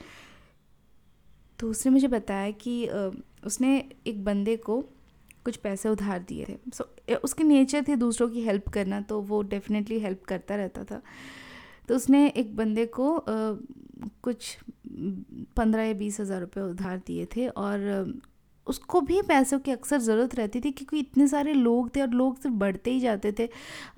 तो 1.60 1.70
उसने 1.70 1.92
मुझे 1.92 2.08
बताया 2.08 2.52
कि 2.52 2.86
उसने 3.46 3.78
एक 4.08 4.24
बंदे 4.26 4.56
को 4.58 4.82
कुछ 5.46 5.56
पैसे 5.56 5.90
उधार 5.90 6.20
दिए 6.20 6.46
थे। 6.46 6.58
सो 6.74 6.84
so, 7.10 7.16
उसकी 7.16 7.44
नेचर 7.44 7.84
थी 7.88 7.96
दूसरों 7.96 8.30
की 8.30 8.42
हेल्प 8.42 8.70
करना 8.70 9.02
तो 9.02 9.20
वो 9.22 9.42
डेफिनेटली 9.44 10.00
हेल्प 10.00 10.24
करता 10.24 10.56
रहता 10.56 10.84
था। 10.84 11.02
तो 11.88 11.96
उसने 11.96 12.28
एक 12.28 12.56
बंदे 12.56 12.86
को 12.86 13.20
कुछ 14.24 14.58
पंद्रह 15.58 15.84
या 15.84 15.94
बीस 15.94 16.20
हज़ार 16.20 16.42
रुपये 16.42 16.64
उधार 16.64 16.98
दिए 17.08 17.28
थे 17.36 17.48
और 17.50 18.20
उसको 18.68 19.00
भी 19.02 19.22
पैसों 19.22 19.58
की 19.60 19.72
अक्सर 19.72 20.00
ज़रूरत 20.00 20.34
रहती 20.36 20.60
थी 20.62 20.72
क्योंकि 20.72 21.00
इतने 21.00 21.28
सारे 21.28 21.54
लोग 21.54 21.96
थे 21.96 22.02
और 22.02 22.10
लोग 22.10 22.38
सिर्फ़ 22.38 22.56
बढ़ते 22.58 22.92
ही 22.92 23.00
जाते 23.00 23.32
थे। 23.40 23.48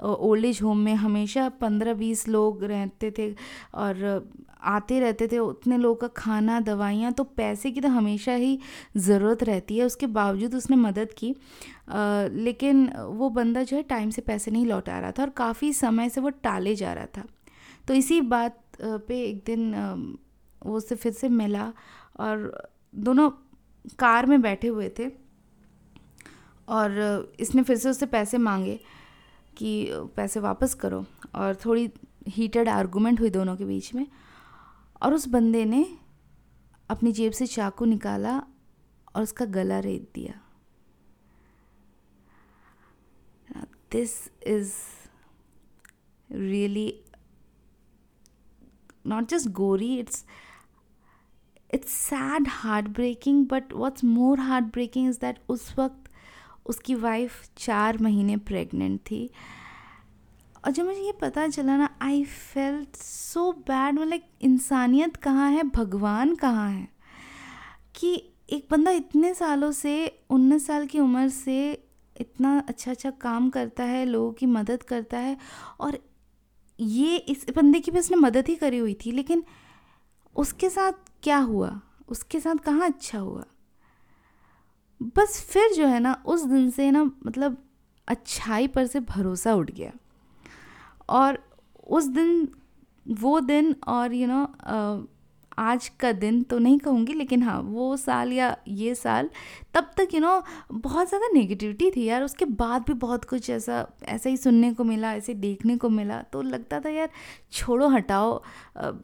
ओल्ड 0.02 0.46
एज 0.46 0.62
होम 0.62 0.78
में 0.80 0.94
हमेशा 0.96 1.48
पंद्रह 1.62 1.94
बीस 1.94 2.28
लोग 2.28 2.64
रहते 2.64 3.12
थे 3.18 3.30
और 3.76 4.30
आते 4.64 5.00
रहते 5.00 5.28
थे 5.28 5.38
उतने 5.40 5.78
लोगों 5.78 5.96
का 5.98 6.08
खाना 6.18 6.60
दवाइयाँ 6.62 7.12
तो 7.12 7.24
पैसे 7.24 7.72
की 7.72 7.82
तो 7.82 7.88
हमेशा 7.90 8.34
ही 8.34 8.58
ज़रूरत 8.98 9.44
रहती 9.44 9.78
है। 9.78 9.86
उसके 9.86 10.08
बावजूद 10.10 10.56
उसने 10.56 10.76
मदद 10.78 11.14
की 11.18 11.36
आ, 11.90 12.28
लेकिन 12.28 12.88
वो 12.96 13.30
बंदा 13.32 13.64
जो 13.64 13.78
है 13.78 13.84
टाइम 13.84 14.10
से 14.10 14.22
पैसे 14.22 14.52
नहीं 14.52 14.66
लौटा 14.66 15.00
रहा 15.00 15.12
था 15.12 15.24
और 15.24 15.30
काफ़ी 15.38 15.74
समय 15.74 16.10
से 16.10 16.22
वो 16.22 16.30
टाले 16.44 16.76
जा 16.76 16.94
रहा 16.94 17.06
था। 17.18 17.24
तो 17.88 17.94
इसी 17.94 18.22
बात 18.24 18.60
पे 18.82 19.24
एक 19.24 19.44
दिन 19.46 19.72
वो 20.63 20.78
उससे 20.78 20.95
फिर 20.95 21.12
से 21.12 21.30
मिला 21.30 21.74
और 22.19 22.69
दोनों 22.95 23.30
कार 24.00 24.26
में 24.26 24.41
बैठे 24.41 24.67
हुए 24.67 24.89
थे 25.00 25.10
और 26.69 27.00
इसने 27.39 27.63
फिर 27.63 27.78
से 27.78 27.89
उससे 27.89 28.06
पैसे 28.06 28.38
मांगे 28.38 28.80
कि 29.58 29.88
पैसे 29.91 30.39
वापस 30.39 30.74
करो 30.74 31.06
और 31.36 31.56
थोड़ी 31.56 31.89
हीटेड 32.28 32.69
आर्गूमेंट 32.69 33.19
हुई 33.19 33.30
दोनों 33.30 33.56
के 33.56 33.65
बीच 33.65 33.93
में 33.93 34.08
और 35.02 35.13
उस 35.13 35.28
बंदे 35.28 35.65
ने 35.65 35.97
अपनी 36.89 37.12
जेब 37.12 37.32
से 37.32 37.47
चाकू 37.47 37.86
निकाला 37.86 38.38
और 39.15 39.24
उसका 39.24 39.45
गला 39.45 39.80
रेत 39.80 40.12
दिया। 40.15 40.39
This 43.91 44.12
is 44.47 44.74
really 46.32 47.04
not 49.08 49.28
just 49.28 49.47
gory 49.47 50.00
it's 50.00 50.26
it's 51.73 51.91
sad 51.91 52.47
heart 52.47 52.88
breaking 52.88 53.45
but 53.45 53.73
what's 53.73 54.03
more 54.03 54.39
heart 54.39 54.65
breaking 54.65 55.10
is 55.10 55.19
that 55.19 55.39
उस 55.49 55.73
वक्त 55.79 56.10
उसकी 56.65 56.95
वाइफ 56.95 57.41
चार 57.57 57.97
महीने 57.97 58.38
प्रेग्नेंट 58.38 58.99
थी। 58.99 59.29
और 60.65 60.71
जब 60.71 60.86
मुझे 60.86 61.01
ये 61.01 61.12
पता 61.12 61.47
चला 61.47 61.77
ना 61.77 61.89
आई 62.01 62.23
फेल्ट 62.23 62.95
सो 62.95 63.51
बैड 63.51 63.99
मतलब 63.99 64.21
इंसानियत 64.41 65.15
कहाँ 65.15 65.49
है, 65.51 65.63
भगवान 65.63 66.36
कहाँ 66.36 66.69
है? 66.71 66.88
कि 67.95 68.13
एक 68.49 68.67
बंदा 68.71 68.91
इतने 68.91 69.34
सालों 69.34 69.71
से, 69.71 70.21
उन्नीस 70.29 70.67
साल 70.67 70.86
की 70.86 70.99
उम्र 70.99 71.27
से 71.29 71.88
इतना 72.15 72.57
अच्छा 72.69 72.91
अच्छा 72.91 73.10
काम 73.12 73.49
करता 73.49 73.84
है, 73.84 74.05
लोगों 74.05 74.31
की 74.34 74.45
मदद 74.45 74.84
करता 74.84 75.17
है 75.17 75.38
और 75.79 75.97
ये 76.79 77.17
इस 77.17 77.45
बंदे 77.55 77.79
की 77.79 77.91
भी 77.91 77.99
उसने 77.99 78.17
मदद 78.17 78.47
ही 78.47 78.55
करी 78.55 78.77
हुई 78.77 78.93
थी, 79.05 79.12
लेकिन 79.12 79.43
उसके 80.36 80.69
साथ 80.69 81.11
क्या 81.23 81.38
हुआ? 81.38 81.81
उसके 82.07 82.39
साथ 82.39 82.55
कहाँ 82.55 82.89
अच्छा 82.89 83.19
हुआ? 83.19 83.43
बस 85.01 85.45
फिर 85.49 85.73
जो 85.73 85.88
है 85.88 85.99
ना 85.99 86.23
उस 86.25 86.43
दिन 86.43 86.69
से 86.69 86.91
ना 86.91 87.03
मतलब 87.03 87.57
अच्छाई 88.07 88.67
पर 88.67 88.86
से 88.88 88.99
भरोसा 88.99 89.53
उठ 89.53 89.71
गया। 89.71 89.91
और 91.10 91.43
उस 91.88 92.05
दिन 92.05 92.47
वो 93.07 93.39
दिन 93.39 93.75
और 93.88 94.13
यू 94.13 94.27
you 94.27 94.36
नो 94.36 94.45
know, 94.45 95.07
आज 95.62 95.88
का 96.00 96.12
दिन 96.13 96.41
तो 96.43 96.58
नहीं 96.60 96.78
कहूँगी, 96.80 97.13
लेकिन 97.13 97.43
हाँ 97.43 97.60
वो 97.62 97.95
साल 97.97 98.32
या 98.34 98.56
ये 98.67 98.93
साल, 98.95 99.30
तब 99.74 99.89
तक 99.97 100.13
यू 100.13 100.19
नो 100.19 100.41
बहुत 100.74 101.10
ज़्यादा 101.10 101.28
नेगेटिविटी 101.34 101.89
थी 101.91 102.04
यार। 102.04 102.24
उसके 102.24 102.45
बाद 102.45 102.84
भी 102.88 102.93
बहुत 102.95 103.26
कुछ 103.26 103.50
ऐसा 103.50 103.86
ऐसा 104.06 104.30
ही 104.30 104.38
सुनने 104.38 104.74
को 104.74 104.84
मिला, 104.84 105.13
ऐसे 105.13 105.34
देखने 105.36 105.78
को 105.78 105.89
मिला। 105.89 106.21
तो 106.24 106.41
लगता 106.41 106.80
था 106.80 106.89
यार, 106.89 107.10
छोड़ो, 107.52 107.88
हटाओ। 107.88 108.41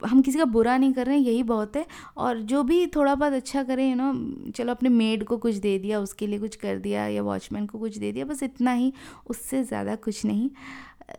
हम 0.06 0.22
किसी 0.22 0.39
का 0.39 0.46
बुरा 0.48 0.78
नहीं 0.78 0.93
कर 0.93 1.06
रहे 1.06 1.17
हैं, 1.17 1.24
यही 1.24 1.43
बहुत 1.46 1.76
है। 1.76 1.86
और 2.17 2.41
जो 2.41 2.63
भी 2.63 2.86
थोड़ा 2.88 3.15
बहुत 3.15 3.34
अच्छा 3.34 3.63
करें 3.63 3.89
यू 3.89 3.96
नो 3.96 4.52
चलो 4.52 4.72
अपने 4.72 4.89
मेड 4.89 5.24
को 5.24 5.38
कुछ 5.38 5.56
दे 5.58 5.78
दिया, 5.80 6.00
उसके 6.00 6.28
लिए 6.28 6.39
कुछ 6.39 6.56
कर 6.56 6.78
दिया 6.80 7.08
या 7.08 7.22
वॉचमैन 7.24 7.65
को 7.65 7.80
कुछ 7.80 7.98
दे 7.98 8.12
दिया, 8.12 8.26
बस 8.26 8.43
इतना 8.43 8.72
ही, 8.72 8.93
उससे 9.28 9.63
ज़्यादा 9.63 9.96
कुछ 9.98 10.26
नहीं। 10.26 10.50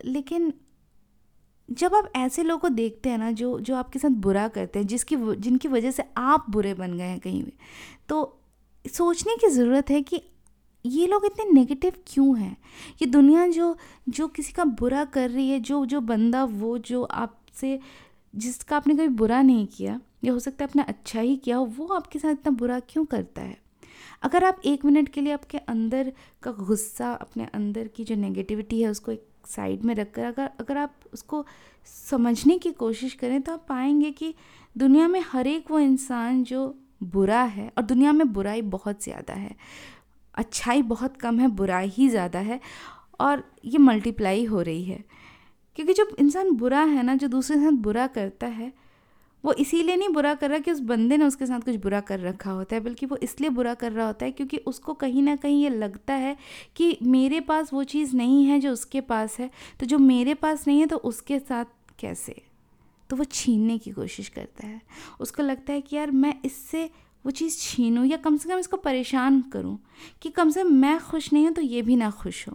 लेकिन 0.05 0.51
जब 1.71 1.95
आप 1.95 2.11
ऐसे 2.15 2.43
लोगों 2.43 2.59
को 2.59 2.69
देखते 2.69 3.09
हैं 3.09 3.17
ना, 3.17 3.31
जो 3.31 3.59
जो 3.59 3.75
आपके 3.75 3.99
साथ 3.99 4.09
बुरा 4.09 4.47
करते 4.47 4.79
हैं, 4.79 4.87
जिसकी 4.87 5.15
जिनकी 5.35 5.67
वजह 5.67 5.91
से 5.91 6.03
आप 6.17 6.45
बुरे 6.49 6.73
बन 6.73 6.97
गए 6.97 7.03
हैं 7.03 7.19
कहीं 7.19 7.43
भी 7.43 7.53
तो 8.09 8.35
सोचने 8.93 9.35
की 9.35 9.47
ज़रूरत 9.47 9.89
है 9.89 10.01
कि 10.01 10.21
ये 10.85 11.07
लोग 11.07 11.25
इतने 11.25 11.51
नेगेटिव 11.51 11.93
क्यों 12.07 12.39
हैं? 12.39 12.57
ये 13.01 13.05
दुनिया 13.05 13.47
जो 13.47 13.77
जो 14.09 14.27
किसी 14.27 14.53
का 14.53 14.65
बुरा 14.65 15.05
कर 15.05 15.29
रही 15.29 15.49
है, 15.49 15.59
जो 15.59 15.85
जो 15.85 16.01
बंदा, 16.01 16.43
वो 16.43 16.77
जो 16.77 17.03
आपसे, 17.03 17.79
जिसका 18.35 18.77
आपने 18.77 18.93
कभी 18.93 19.07
बुरा 19.07 19.41
नहीं 19.41 19.67
किया, 19.67 20.01
या 20.23 20.33
हो 20.33 20.39
सकता 20.39 20.65
है 20.65 20.69
अपना 20.69 20.83
अच्छा 20.83 21.21
ही 21.21 21.35
किया 21.35 21.57
हो, 21.57 21.65
वो 21.65 21.87
आपके 21.87 22.19
साथ 22.19 22.31
इतना 22.31 22.51
बुरा 22.51 22.79
क्यों 22.79 23.05
करता 23.05 23.41
है? 23.41 23.57
अगर 24.21 24.43
आप 24.43 24.61
एक 24.65 24.85
मिनट 24.85 25.09
के 25.09 25.21
लिए 25.21 25.33
आपके 25.33 25.57
अंदर 25.57 26.13
का 26.43 26.51
गुस्सा, 26.51 27.13
अपने 27.13 27.45
अंदर 27.45 27.87
की 27.87 28.03
जो 28.03 28.15
नेगेटिविटी 28.15 28.81
है, 28.81 28.89
उसको 28.89 29.11
एक 29.11 29.28
साइड 29.45 29.83
में 29.83 29.93
रखकर 29.95 30.23
अगर 30.23 30.49
अगर 30.59 30.77
आप 30.77 30.95
उसको 31.13 31.45
समझने 31.85 32.57
की 32.57 32.71
कोशिश 32.71 33.13
करें 33.13 33.41
तो 33.41 33.53
आप 33.53 33.65
पाएँगे 33.69 34.11
कि 34.11 34.33
दुनिया 34.75 35.07
में 35.07 35.21
हर 35.31 35.47
एक 35.47 35.71
वो 35.71 35.79
इंसान 35.79 36.43
जो 36.43 36.75
बुरा 37.03 37.41
है 37.43 37.71
और 37.77 37.83
दुनिया 37.83 38.11
में 38.13 38.31
बुराई 38.33 38.61
बहुत 38.61 39.03
ज़्यादा 39.03 39.33
है, 39.33 39.55
अच्छाई 40.35 40.81
बहुत 40.81 41.17
कम 41.17 41.39
है, 41.39 41.47
बुराई 41.47 41.87
ही 41.87 42.09
ज़्यादा 42.09 42.39
है 42.39 42.59
और 43.19 43.43
ये 43.65 43.77
मल्टीप्लाई 43.77 44.45
हो 44.45 44.61
रही 44.61 44.83
है। 44.83 45.03
क्योंकि 45.77 45.93
जब 45.93 46.15
इंसान 46.19 46.51
बुरा 46.51 46.81
है 46.81 47.03
ना, 47.03 47.15
जो 47.15 47.27
दूसरे 47.27 47.57
इंसान 47.57 47.77
बुरा 47.77 48.07
करता 48.07 48.47
है 48.47 48.71
वो 49.45 49.53
इसीलिए 49.53 49.95
नहीं 49.95 50.09
बुरा 50.09 50.33
कर 50.35 50.49
रहा 50.49 50.59
कि 50.59 50.71
उस 50.71 50.79
बंदे 50.79 51.17
ने 51.17 51.25
उसके 51.25 51.45
साथ 51.45 51.59
कुछ 51.59 51.75
बुरा 51.75 51.99
कर 51.99 52.19
रखा 52.19 52.51
होता 52.51 52.75
है, 52.75 52.81
बल्कि 52.81 53.05
वो 53.05 53.17
इसलिए 53.17 53.49
बुरा 53.49 53.73
कर 53.73 53.91
रहा 53.91 54.07
होता 54.07 54.25
है 54.25 54.31
क्योंकि 54.31 54.57
उसको 54.57 54.93
कहीं 54.93 55.23
ना 55.23 55.35
कहीं 55.35 55.63
ये 55.63 55.69
लगता 55.69 56.13
है 56.13 56.37
कि 56.75 56.97
मेरे 57.03 57.39
पास 57.39 57.73
वो 57.73 57.83
चीज़ 57.83 58.15
नहीं 58.15 58.45
है 58.45 58.59
जो 58.59 58.71
उसके 58.71 59.01
पास 59.01 59.39
है। 59.39 59.49
तो 59.79 59.85
जो 59.85 59.97
मेरे 59.97 60.33
पास 60.33 60.67
नहीं 60.67 60.79
है 60.79 60.85
तो 60.85 60.97
उसके 60.97 61.39
साथ 61.39 61.65
कैसे? 61.99 62.41
तो 63.09 63.15
वो 63.15 63.23
छीनने 63.23 63.77
की 63.77 63.91
कोशिश 63.91 64.29
करता 64.29 64.67
है। 64.67 64.81
उसको 65.19 65.43
लगता 65.43 65.73
है 65.73 65.81
कि 65.81 65.95
यार, 65.95 66.11
मैं 66.11 66.33
इससे 66.45 66.89
वो 67.25 67.31
चीज़ 67.31 67.57
छीनूँ 67.59 68.05
या 68.05 68.17
कम 68.17 68.37
से 68.37 68.49
कम 68.49 68.59
इसको 68.59 68.77
परेशान 68.77 69.41
करूँ 69.41 69.77
कि 70.21 70.29
कम 70.29 70.49
से 70.49 70.63
कम 70.63 70.73
मैं 70.73 70.99
खुश 70.99 71.33
नहीं 71.33 71.45
हूँ 71.45 71.53
तो 71.53 71.61
ये 71.61 71.81
भी 71.81 71.95
ना 71.95 72.09
खुश 72.11 72.47
हो। 72.47 72.53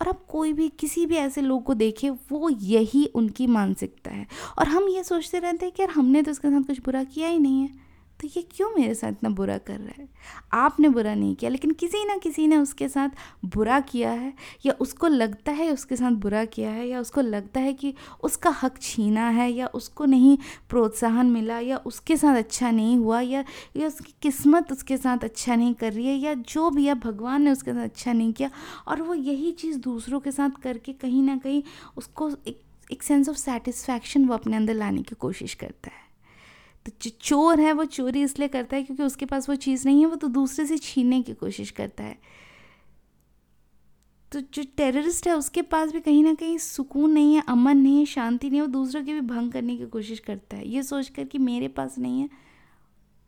और 0.00 0.08
अब 0.08 0.24
कोई 0.28 0.52
भी, 0.52 0.68
किसी 0.68 1.06
भी 1.06 1.16
ऐसे 1.16 1.40
लोग 1.40 1.64
को 1.64 1.74
देखे, 1.74 2.10
वो 2.10 2.50
यही 2.50 3.04
उनकी 3.06 3.46
मानसिकता 3.46 4.10
है। 4.10 4.26
और 4.58 4.68
हम 4.68 4.88
ये 4.88 5.04
सोचते 5.04 5.38
रहते 5.38 5.66
हैं 5.66 5.74
कि 5.74 5.82
यार 5.82 5.90
हमने 5.90 6.22
तो 6.22 6.30
उसके 6.30 6.50
साथ 6.50 6.62
कुछ 6.62 6.80
बुरा 6.80 7.04
किया 7.04 7.28
ही 7.28 7.38
नहीं 7.38 7.62
है। 7.62 7.85
तो 8.20 8.28
ये 8.28 8.42
क्यों 8.42 8.70
मेरे 8.78 8.94
साथ 8.94 9.08
इतना 9.08 9.30
बुरा 9.30 9.58
कर 9.58 9.80
रहा 9.80 10.02
है? 10.02 10.08
आपने 10.52 10.88
बुरा 10.88 11.14
नहीं 11.14 11.34
किया, 11.34 11.50
लेकिन 11.50 11.70
किसी 11.70 12.04
ना 12.04 12.16
किसी 12.16 12.46
ने 12.46 12.56
उसके 12.56 12.88
साथ 12.88 13.08
बुरा 13.44 13.80
किया 13.80 14.10
है, 14.10 14.34
या 14.66 14.72
उसको 14.72 15.06
लगता 15.06 15.52
है 15.52 15.70
उसके 15.72 15.96
साथ 15.96 16.10
बुरा 16.10 16.44
किया 16.44 16.70
है, 16.70 16.88
या 16.88 17.00
उसको 17.00 17.20
लगता 17.20 17.60
है 17.60 17.72
कि 17.72 17.94
उसका 18.22 18.50
हक 18.50 18.78
छीना 18.82 19.28
है, 19.28 19.52
या 19.52 19.66
उसको 19.66 20.04
नहीं 20.04 20.38
प्रोत्साहन 20.70 21.26
मिला, 21.26 21.58
या 21.58 21.76
उसके 21.76 22.16
साथ 22.16 22.36
अच्छा 22.36 22.70
नहीं 22.70 22.96
हुआ, 22.96 23.20
या 23.20 23.44
या 23.76 23.86
उसकी 23.86 24.14
किस्मत 24.22 24.72
उसके 24.72 24.96
साथ 24.96 25.18
अच्छा 25.18 25.56
नहीं 25.56 25.74
कर 25.74 25.92
रही 25.92 26.06
है, 26.06 26.14
या 26.14 26.34
जो 26.34 26.70
भी 26.70 26.86
है, 26.86 26.94
भगवान 26.94 27.42
ने 27.42 27.50
उसके 27.50 27.72
साथ 27.72 27.84
अच्छा 27.84 28.12
नहीं 28.12 28.32
किया, 28.32 28.50
और 28.88 29.02
वो 29.02 29.14
यही 29.14 29.52
चीज़ 29.52 29.78
दूसरों 29.78 30.20
के 30.20 30.30
साथ 30.30 30.50
करके 30.62 30.92
कहीं 30.92 31.22
ना 31.22 31.36
कहीं 31.36 31.62
उसको 31.96 32.30
एक 32.46 32.62
एक 32.92 33.02
सेंस 33.02 33.28
ऑफ़ 33.28 33.36
सेटिस्फैक्शन 33.36 34.24
वो 34.24 34.34
अपने 34.34 34.56
अंदर 34.56 34.74
लाने 34.74 35.02
की 35.02 35.14
कोशिश 35.14 35.54
करता 35.54 35.90
है। 35.90 36.05
तो 36.86 36.92
जो 37.02 37.10
चोर 37.20 37.60
है, 37.60 37.72
वो 37.72 37.84
चोरी 37.84 38.22
इसलिए 38.22 38.48
करता 38.48 38.76
है 38.76 38.82
क्योंकि 38.82 39.02
उसके 39.02 39.26
पास 39.26 39.48
वो 39.48 39.54
चीज़ 39.54 39.88
नहीं 39.88 40.00
है, 40.00 40.06
वो 40.06 40.16
तो 40.16 40.28
दूसरे 40.28 40.66
से 40.66 40.78
छीनने 40.78 41.22
की 41.22 41.34
कोशिश 41.34 41.70
करता 41.70 42.04
है। 42.04 42.18
तो 44.32 44.40
जो 44.40 44.62
टेररिस्ट 44.76 45.28
है, 45.28 45.36
उसके 45.36 45.62
पास 45.62 45.92
भी 45.92 46.00
कहीं 46.00 46.24
ना 46.24 46.34
कहीं 46.34 46.58
सुकून 46.58 47.10
नहीं 47.10 47.34
है, 47.34 47.42
अमन 47.48 47.76
नहीं 47.76 47.98
है, 47.98 48.06
शांति 48.06 48.50
नहीं 48.50 48.60
है, 48.60 48.66
वो 48.66 48.72
दूसरों 48.72 49.04
के 49.04 49.12
भी 49.12 49.20
भंग 49.20 49.52
करने 49.52 49.76
की 49.76 49.86
कोशिश 49.86 50.18
करता 50.18 50.56
है। 50.56 50.68
ये 50.68 50.82
सोच 50.82 51.08
कर 51.08 51.24
कि 51.24 51.38
मेरे 51.38 51.68
पास 51.68 51.98
नहीं 51.98 52.20
है, 52.20 52.28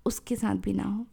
उसके 0.06 0.36
साथ 0.36 0.54
भी 0.54 0.72
ना 0.72 0.82
हो। 0.82 1.06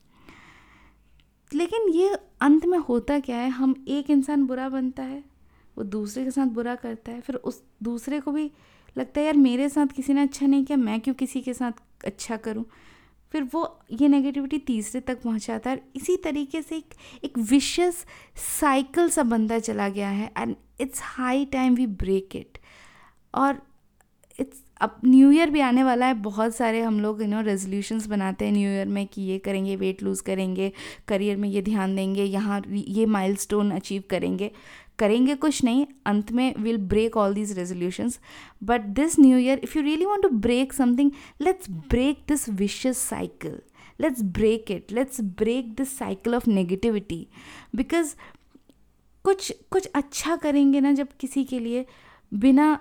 लेकिन 1.54 1.90
ये 1.90 2.18
अंत 2.42 2.66
में 2.66 2.78
होता 2.78 3.20
क्या 3.20 3.38
है, 3.38 3.50
हम 3.50 3.86
एक 3.88 4.10
इंसान 4.10 4.46
बुरा 4.46 4.70
बनता 4.70 5.04
है, 5.04 5.24
वो 5.78 5.84
दूसरे 5.84 6.24
के 6.24 6.32
साथ 6.32 6.46
बुरा 6.46 6.76
करता 6.76 7.12
है, 7.12 7.22
फिर 7.22 7.36
उस 7.36 7.64
दूसरे 7.84 8.20
को 8.20 8.32
भी 8.32 8.52
लगता 8.98 9.20
है, 9.20 9.26
यार 9.26 9.38
मेरे 9.38 9.70
साथ 9.70 9.88
किसी 9.88 10.14
ने 10.14 10.22
अच्छा 10.22 10.48
नहीं 10.48 10.66
किया, 10.66 10.78
मैं 10.78 11.02
क्यों 11.02 11.16
किसी 11.16 11.42
के 11.42 11.54
साथ 11.54 11.72
अच्छा 12.06 12.38
करूँ। 12.38 12.66
फिर 13.32 13.44
वो 13.54 13.62
ये 13.92 14.08
नेगेटिविटी 14.08 14.58
तीसरे 14.58 15.02
तक 15.02 15.22
पहुँचाता 15.22 15.70
है 15.70 15.82
इसी 15.96 16.16
तरीके 16.18 16.62
से 16.62 16.76
एक 16.78 16.94
एक 17.24 17.38
विशस 17.50 18.06
साइकिल 18.60 19.10
सा 19.10 19.24
बनता 19.24 19.60
चला 19.60 19.90
गया 19.90 20.10
है। 20.10 20.32
And 20.38 20.56
it's 20.80 21.00
high 21.04 21.46
time 21.46 21.76
we 21.76 21.88
break 21.88 22.36
it 22.36 22.58
और 23.34 23.62
इट्स 24.40 24.64
अब 24.82 24.96
न्यू 25.06 25.32
ईयर 25.32 25.50
भी 25.50 25.60
आने 25.60 25.84
वाला 25.84 26.06
है, 26.06 26.14
बहुत 26.14 26.56
सारे 26.56 26.82
हम 26.82 27.00
लोग 27.00 27.22
यू 27.22 27.28
नो 27.28 27.42
रेजोल्यूशंस 27.42 28.08
बनाते 28.08 28.46
हैं 28.46 28.52
न्यू 28.52 28.70
ईयर 28.70 28.88
में 28.88 29.06
कि 29.08 29.22
ये 29.22 29.38
करेंगे 29.40 29.76
वेट 29.76 30.02
लूज़ 30.04 30.24
करेंगे 30.24 30.72
करियर 31.08 31.38
में 31.38 31.50
ये 31.50 31.62
ध्यान 31.62 31.96
देंगे, 31.96 32.24
यहाँ 32.24 32.62
ये 32.68 33.06
माइलस्टोन 33.08 33.72
अचीव 33.72 34.04
करेंगे। 34.10 34.52
करेंगे 35.00 35.36
कुछ 35.36 35.64
नहीं, 35.64 35.86
अंत 36.06 36.32
में 36.32 36.54
will 36.60 36.78
break 36.88 37.18
all 37.18 37.34
these 37.34 37.58
resolutions 37.58 38.20
but 38.64 38.82
this 38.96 39.20
new 39.20 39.38
year 39.38 39.60
if 39.64 39.78
you 39.78 39.84
really 39.84 40.06
want 40.06 40.24
to 40.24 40.30
break 40.40 40.74
something 40.74 41.12
let's 41.42 41.70
break 41.90 42.24
this 42.28 42.48
vicious 42.52 42.98
cycle 43.00 43.60
let's 44.00 44.22
break 44.34 44.72
it 44.72 44.92
let's 44.92 45.22
break 45.40 45.74
this 45.76 45.98
cycle 45.98 46.36
of 46.36 46.50
negativity 46.50 47.28
because 47.76 48.14
कुछ 49.26 49.52
कुछ 49.72 49.86
अच्छा 49.96 50.36
करेंगे 50.36 50.80
ना 50.82 50.92
जब 50.94 51.08
किसी 51.20 51.44
के 51.44 51.60
लिए, 51.60 51.86
बिना 52.32 52.78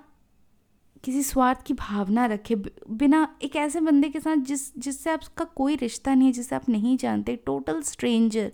किसी 1.05 1.23
स्वार्थ 1.23 1.63
की 1.63 1.75
भावना 1.75 2.25
रखे 2.27 2.55
बिना 2.55 3.27
एक 3.43 3.57
ऐसे 3.57 3.81
बंदे 3.81 4.09
के 4.09 4.21
साथ 4.21 4.37
जिस, 4.37 4.79
जिससे 4.79 5.11
आपका 5.11 5.45
कोई 5.57 5.77
रिश्ता 5.77 6.15
नहीं 6.15 6.27
है, 6.27 6.33
जिसे 6.33 6.57
आप 6.57 6.69
नहीं 6.69 6.97
जानते 6.97 7.37
टोटल 7.37 7.83
स्ट्रेंजर 7.83 8.53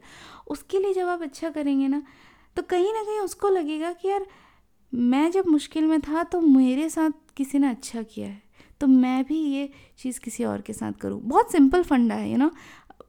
उसके 0.48 0.78
लिए 0.78 0.94
जब 0.94 1.08
आप 1.08 1.22
अच्छा 1.22 1.50
करेंगे 1.50 1.88
ना 1.88 2.02
तो 2.56 2.62
कहीं 2.64 2.92
ना 2.92 3.02
कहीं 3.02 3.18
उसको 3.20 3.48
लगेगा 3.48 3.92
कि 3.92 4.08
यार, 4.08 4.26
मैं 4.92 5.30
जब 5.30 5.46
मुश्किल 5.48 5.84
में 5.86 6.00
था 6.00 6.22
तो 6.24 6.40
मेरे 6.40 6.88
साथ 6.90 7.10
किसी 7.36 7.58
ने 7.58 7.68
अच्छा 7.70 8.02
किया 8.04 8.28
है 8.28 8.42
तो 8.80 8.86
मैं 8.86 9.22
भी 9.24 9.38
ये 9.38 9.68
चीज़ 9.98 10.20
किसी 10.20 10.44
और 10.44 10.60
के 10.60 10.72
साथ 10.72 10.92
करूँ। 11.00 11.20
बहुत 11.22 11.52
सिंपल 11.52 11.82
फंडा 11.82 12.14
है 12.14 12.30
यू 12.30 12.38
नो 12.38 12.50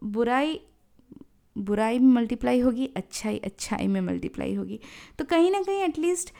बुराई 0.06 0.60
बुराई 1.56 2.00
में 2.00 2.14
मल्टीप्लाई 2.14 2.60
होगी, 2.60 2.86
अच्छाई 2.96 3.38
अच्छाई 3.38 3.88
में 3.88 4.00
मल्टीप्लाई 4.02 4.54
होगी। 4.56 4.80
तो 5.20 5.26
कहीं 5.26 5.52
ना 5.52 5.62
कहीं 5.62 5.82
एटलीस्ट 5.84 6.32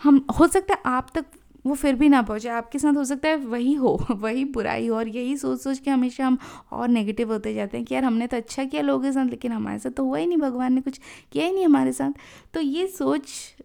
हम, 0.00 0.24
हो 0.38 0.46
सकता 0.46 0.74
है 0.74 0.82
आप 0.86 1.10
तक 1.14 1.24
वो 1.68 1.74
फिर 1.74 1.94
भी 1.94 2.08
ना 2.08 2.22
पहुँचे। 2.22 2.48
आपके 2.48 2.78
साथ 2.78 2.96
हो 2.96 3.04
सकता 3.04 3.28
है 3.28 3.36
वही 3.36 3.74
हो, 3.74 4.06
वही 4.10 4.44
बुराई 4.44 4.86
हो 4.86 4.96
और 4.96 5.08
यही 5.08 5.36
सोच 5.36 5.60
सोच 5.60 5.78
के 5.78 5.90
हमेशा 5.90 6.26
हम 6.26 6.38
और 6.72 6.88
नेगेटिव 6.88 7.32
होते 7.32 7.54
जाते 7.54 7.76
हैं 7.76 7.86
कि 7.86 7.94
यार 7.94 8.04
हमने 8.04 8.26
तो 8.26 8.36
अच्छा 8.36 8.64
किया 8.64 8.82
लोगों 8.82 9.04
के 9.04 9.12
साथ, 9.12 9.26
लेकिन 9.26 9.52
हमारे 9.52 9.78
साथ 9.78 9.90
तो 9.90 10.04
हुआ 10.04 10.18
ही 10.18 10.26
नहीं, 10.26 10.38
भगवान 10.38 10.72
ने 10.72 10.80
कुछ 10.80 11.00
किया 11.32 11.46
ही 11.46 11.52
नहीं 11.52 11.64
हमारे 11.64 11.92
साथ। 11.92 12.12
तो 12.54 12.60
ये 12.60 12.86
सोच 12.86 13.56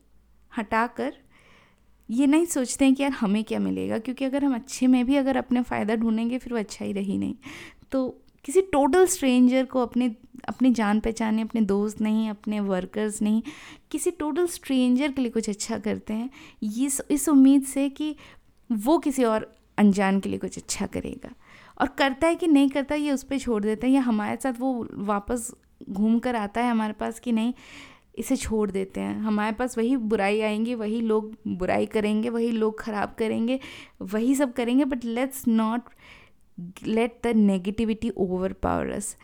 हटा 0.58 0.88
कर 0.88 1.13
ये 2.10 2.28
नहीं 2.28 2.46
सोचते 2.46 2.86
हैं 2.86 2.96
कि 2.96 3.04
यार 3.04 3.12
हमें 3.12 3.44
क्या 3.44 3.60
मिलेगा, 3.60 3.98
क्योंकि 4.00 4.26
अगर 4.26 4.46
हम 4.46 4.56
अच्छे 4.56 4.88
में 4.88 5.06
भी 5.06 5.16
अगर 5.16 5.38
अपने 5.38 5.62
फ़ायदा 5.62 5.96
ढूंढेंगे, 5.96 6.38
फिर 6.38 6.54
वो 6.54 6.60
अच्छा 6.60 6.86
ही 6.86 6.94
रही 6.94 7.18
नहीं। 7.18 7.36
तो 7.92 8.23
किसी 8.43 8.62
टोटल 8.62 9.06
स्ट्रेंजर 9.06 9.65
को 9.65 9.82
अपने 9.82 10.15
अपने 10.47 10.71
जान 10.71 10.99
पहचाने, 10.99 11.41
अपने 11.41 11.62
दोस्त 11.62 12.01
नहीं, 12.01 12.29
अपने 12.29 12.60
वर्कर्स 12.60 13.21
नहीं, 13.21 13.41
किसी 13.91 14.12
टोटल 14.12 14.47
स्ट्रेंजर 14.47 15.12
के 15.12 15.21
लिए 15.21 15.32
कुछ 15.32 15.49
अच्छा 15.49 15.77
करते 15.77 16.13
हैं, 16.13 16.29
ये 16.63 16.89
इस 17.12 17.29
उम्मीद 17.29 17.63
से 17.63 17.89
कि 17.89 18.15
वो 18.71 18.97
किसी 18.97 19.23
और 19.23 19.56
अनजान 19.77 20.19
के 20.19 20.29
लिए 20.29 20.39
कुछ 20.39 20.58
अच्छा 20.58 20.86
करेगा। 20.86 21.29
और 21.82 21.88
करता 21.88 22.27
है 22.27 22.36
कि 22.36 22.47
नहीं 22.47 22.69
करता, 22.69 22.95
ये 22.95 23.12
उस 23.12 23.23
पर 23.23 23.38
छोड़ 23.38 23.63
देता 23.63 23.88
है, 23.88 23.93
या 23.93 24.01
हमारे 24.01 24.36
साथ 24.36 24.53
वो 24.60 24.88
वापस 24.93 25.51
घूम 25.89 26.19
कर 26.19 26.36
आता 26.36 26.62
है 26.62 26.71
हमारे 26.71 26.93
पास 26.93 27.19
कि 27.19 27.32
नहीं, 27.32 27.53
इसे 28.17 28.36
छोड़ 28.36 28.71
देते 28.71 29.01
हैं। 29.01 29.19
हमारे 29.19 29.51
पास 29.51 29.77
वही 29.77 29.97
बुराई 29.97 30.41
आएँगी, 30.41 30.75
वही 30.75 31.01
लोग 31.01 31.34
बुराई 31.47 31.86
करेंगे, 31.86 32.29
वही 32.29 32.51
लोग 32.51 32.79
ख़राब 32.79 33.15
करेंगे, 33.17 33.60
वही 34.01 34.36
सब 34.36 34.53
करेंगे 34.53 34.86
but 34.86 35.06
let's 35.06 35.47
not 35.47 35.82
let 36.86 37.20
the 37.24 37.36
negativity 37.36 38.10
overpowers 38.54 39.16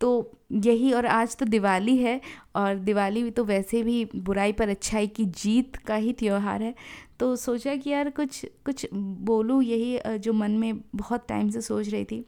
तो 0.00 0.08
यही 0.52 0.92
और 0.92 1.06
आज 1.06 1.36
तो 1.36 1.46
दिवाली 1.46 1.96
है 1.96 2.20
और 2.56 2.74
दिवाली 2.78 3.22
भी 3.22 3.30
तो 3.30 3.44
वैसे 3.44 3.82
भी 3.82 4.04
बुराई 4.16 4.52
पर 4.52 4.68
अच्छाई 4.68 5.06
की 5.06 5.24
जीत 5.24 5.76
का 5.76 5.94
ही 5.94 6.12
त्यौहार 6.12 6.62
है। 6.62 6.74
तो 7.20 7.34
सोचा 7.36 7.74
कि 7.76 7.90
यार 7.90 8.10
कुछ 8.10 8.44
कुछ 8.66 8.86
बोलूँ, 8.92 9.62
यही 9.62 10.18
जो 10.18 10.32
मन 10.32 10.50
में 10.50 10.80
बहुत 10.94 11.26
टाइम 11.28 11.48
से 11.50 11.60
सोच 11.60 11.88
रही 11.88 12.04
थी। 12.04 12.24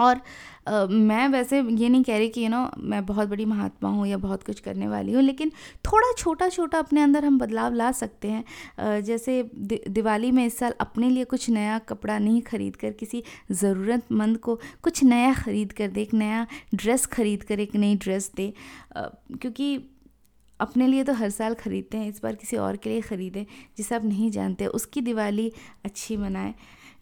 और 0.00 0.20
आ, 0.68 0.86
मैं 0.86 1.26
वैसे 1.28 1.60
ये 1.60 1.88
नहीं 1.88 2.02
कह 2.04 2.16
रही 2.18 2.28
कि 2.28 2.42
यू 2.44 2.48
नो 2.48 2.58
मैं 2.78 3.04
बहुत 3.06 3.28
बड़ी 3.28 3.44
महात्मा 3.44 3.90
हूँ 3.90 4.06
या 4.06 4.16
बहुत 4.18 4.42
कुछ 4.42 4.60
करने 4.60 4.88
वाली 4.88 5.12
हूँ 5.12 5.22
लेकिन 5.22 5.50
थोड़ा 5.84 6.12
छोटा 6.18 6.48
छोटा 6.48 6.78
अपने 6.78 7.02
अंदर 7.02 7.24
हम 7.24 7.38
बदलाव 7.38 7.74
ला 7.74 7.90
सकते 7.92 8.28
हैं। 8.28 8.44
आ, 8.78 9.00
जैसे 9.00 9.42
दि, 9.54 9.80
दिवाली 9.88 10.30
में 10.30 10.44
इस 10.46 10.58
साल 10.58 10.74
अपने 10.80 11.10
लिए 11.10 11.24
कुछ 11.24 11.48
नया 11.50 11.78
कपड़ा 11.88 12.18
नहीं 12.18 12.40
खरीद 12.42 12.76
कर 12.76 12.92
किसी 12.94 13.22
ज़रूरतमंद 13.52 14.38
को 14.38 14.58
कुछ 14.82 15.02
नया 15.04 15.32
ख़रीद 15.34 15.72
कर 15.72 15.88
दे 15.88 16.02
एक 16.02 16.14
नया 16.14 16.46
ड्रेस 16.74 17.06
ख़रीद 17.08 17.42
कर 17.42 17.60
एक 17.60 17.76
नई 17.76 17.96
ड्रेस 17.96 18.30
दे। 18.36 18.52
क्योंकि 18.96 19.76
अपने 20.60 20.86
लिए 20.86 21.04
तो 21.04 21.12
हर 21.14 21.30
साल 21.30 21.54
ख़रीदते 21.54 21.98
हैं 21.98 22.08
इस 22.08 22.20
बार 22.22 22.34
किसी 22.34 22.56
और 22.58 22.76
के 22.76 22.90
लिए 22.90 23.00
ख़रीदें 23.00 23.44
जिसे 23.76 23.94
आप 23.94 24.04
नहीं 24.04 24.30
जानते 24.30 24.66
उसकी 24.68 25.00
दिवाली 25.00 25.52
अच्छी 25.84 26.16
मनाएँ। 26.16 26.54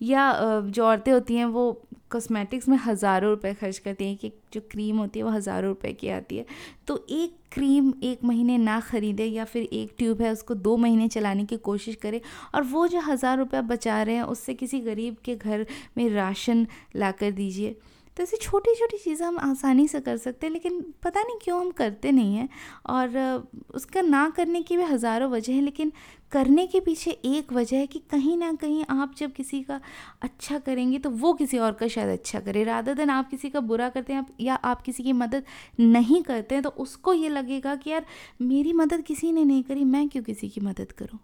या 0.02 0.32
जो 0.62 0.84
औरतें 0.84 1.12
होती 1.12 1.36
हैं 1.36 1.44
वो 1.46 1.70
कॉस्मेटिक्स 2.10 2.68
में 2.68 2.76
हज़ारों 2.78 3.30
रुपए 3.30 3.52
खर्च 3.54 3.78
करते 3.78 4.04
हैं 4.04 4.16
कि 4.16 4.32
जो 4.52 4.60
क्रीम 4.70 4.98
होती 4.98 5.18
है 5.18 5.24
वो 5.24 5.30
हज़ारों 5.30 5.68
रुपए 5.68 5.92
की 5.92 6.08
आती 6.10 6.36
है। 6.36 6.44
तो 6.86 7.04
एक 7.10 7.36
क्रीम 7.52 7.92
एक 8.02 8.24
महीने 8.24 8.58
ना 8.58 8.78
ख़रीदे 8.82 9.24
या 9.24 9.44
फिर 9.44 9.62
एक 9.62 9.94
ट्यूब 9.98 10.22
है 10.22 10.32
उसको 10.32 10.54
दो 10.56 10.76
महीने 10.76 11.08
चलाने 11.08 11.44
की 11.44 11.56
कोशिश 11.64 11.96
करें 11.96 12.20
और 12.54 12.62
वो 12.64 12.86
जो 12.88 13.00
हज़ार 13.02 13.38
रुपया 13.38 13.62
बचा 13.64 14.02
रहे 14.02 14.14
हैं 14.14 14.22
उससे 14.24 14.54
किसी 14.54 14.80
गरीब 14.82 15.16
के 15.24 15.36
घर 15.36 15.66
में 15.98 16.08
राशन 16.10 16.66
ला 16.96 17.10
कर 17.12 17.30
दीजिए। 17.32 17.76
तो 18.16 18.22
ऐसी 18.22 18.36
छोटी 18.36 18.74
छोटी 18.74 18.98
चीज़ें 18.98 19.26
हम 19.26 19.38
आसानी 19.40 19.86
से 19.88 20.00
कर 20.00 20.16
सकते 20.16 20.46
हैं 20.46 20.52
लेकिन 20.52 20.80
पता 21.04 21.22
नहीं 21.22 21.36
क्यों 21.42 21.60
हम 21.60 21.70
करते 21.70 22.12
नहीं 22.12 22.36
हैं 22.36 22.48
और 22.88 23.48
उसका 23.74 24.02
ना 24.02 24.28
करने 24.36 24.62
की 24.62 24.76
भी 24.76 24.82
हज़ारों 24.84 25.30
वजह 25.30 25.52
हैं 25.52 25.62
लेकिन 25.62 25.92
करने 26.32 26.66
के 26.66 26.80
पीछे 26.80 27.10
एक 27.10 27.52
वजह 27.52 27.76
है 27.76 27.86
कि 27.86 27.98
कहीं 28.10 28.36
ना 28.38 28.52
कहीं 28.52 28.84
आप 28.90 29.14
जब 29.18 29.32
किसी 29.32 29.60
का 29.62 29.80
अच्छा 30.22 30.58
करेंगे 30.58 30.98
तो 30.98 31.10
वो 31.10 31.32
किसी 31.34 31.58
और 31.58 31.72
का 31.72 31.88
शायद 31.88 32.08
अच्छा 32.08 32.40
करे। 32.40 32.64
राधा 32.64 32.92
दिन 32.94 33.10
आप 33.10 33.28
किसी 33.30 33.50
का 33.50 33.60
बुरा 33.60 33.88
करते 33.88 34.12
हैं 34.12 34.26
या 34.40 34.54
आप 34.54 34.82
किसी 34.82 35.02
की 35.02 35.12
मदद 35.12 35.44
नहीं 35.80 36.22
करते 36.22 36.54
हैं 36.54 36.64
तो 36.64 36.70
उसको 36.70 37.12
ये 37.14 37.28
लगेगा 37.28 37.74
कि 37.74 37.90
यार, 37.90 38.06
मेरी 38.42 38.72
मदद 38.72 39.02
किसी 39.02 39.32
ने 39.32 39.44
नहीं 39.44 39.62
करी, 39.62 39.84
मैं 39.84 40.08
क्यों 40.08 40.22
किसी 40.24 40.48
की 40.48 40.60
मदद 40.60 40.92
करूँ? 40.92 41.18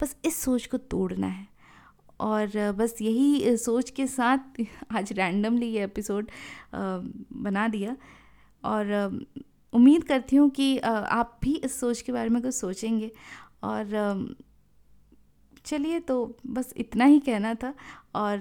बस 0.00 0.16
इस 0.24 0.42
सोच 0.42 0.66
को 0.66 0.78
तोड़ना 0.78 1.26
है। 1.26 1.46
और 2.20 2.72
बस 2.72 2.96
यही 3.02 3.56
सोच 3.56 3.90
के 3.90 4.06
साथ 4.06 4.60
आज 4.92 5.12
रैंडमली 5.12 5.66
ये 5.66 5.84
एपिसोड 5.84 6.30
बना 6.74 7.66
दिया। 7.68 7.96
और 8.64 9.26
उम्मीद 9.72 10.04
करती 10.04 10.36
हूँ 10.36 10.48
कि 10.50 10.78
आप 10.78 11.38
भी 11.42 11.54
इस 11.56 11.78
सोच 11.80 12.00
के 12.00 12.12
बारे 12.12 12.28
में 12.28 12.40
कुछ 12.42 12.54
सोचेंगे। 12.54 13.10
और 13.64 14.34
चलिए 15.66 15.98
तो 16.00 16.16
बस 16.46 16.72
इतना 16.76 17.04
ही 17.04 17.18
कहना 17.20 17.54
था। 17.54 17.72
और 18.14 18.40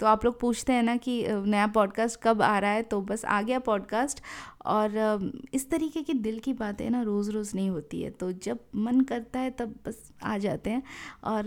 तो 0.00 0.06
आप 0.06 0.24
लोग 0.24 0.38
पूछते 0.40 0.72
हैं 0.72 0.82
ना 0.82 0.96
कि 0.96 1.22
नया 1.28 1.66
पॉडकास्ट 1.66 2.20
कब 2.22 2.42
आ 2.42 2.58
रहा 2.58 2.70
है 2.70 2.82
तो 2.82 3.00
बस 3.00 3.24
आ 3.24 3.40
गया 3.42 3.58
पॉडकास्ट 3.58 4.20
और 4.66 5.32
इस 5.54 5.68
तरीके 5.70 6.02
की 6.02 6.14
दिल 6.14 6.38
की 6.38 6.52
बातें 6.52 6.88
ना 6.90 7.02
रोज़ 7.02 7.30
रोज़ 7.30 7.54
नहीं 7.56 7.70
होती 7.70 8.02
है। 8.02 8.10
तो 8.10 8.30
जब 8.32 8.58
मन 8.76 9.00
करता 9.00 9.38
है 9.38 9.50
तब 9.50 9.74
बस 9.86 10.12
आ 10.22 10.38
जाते 10.38 10.70
हैं। 10.70 10.82
और 11.24 11.44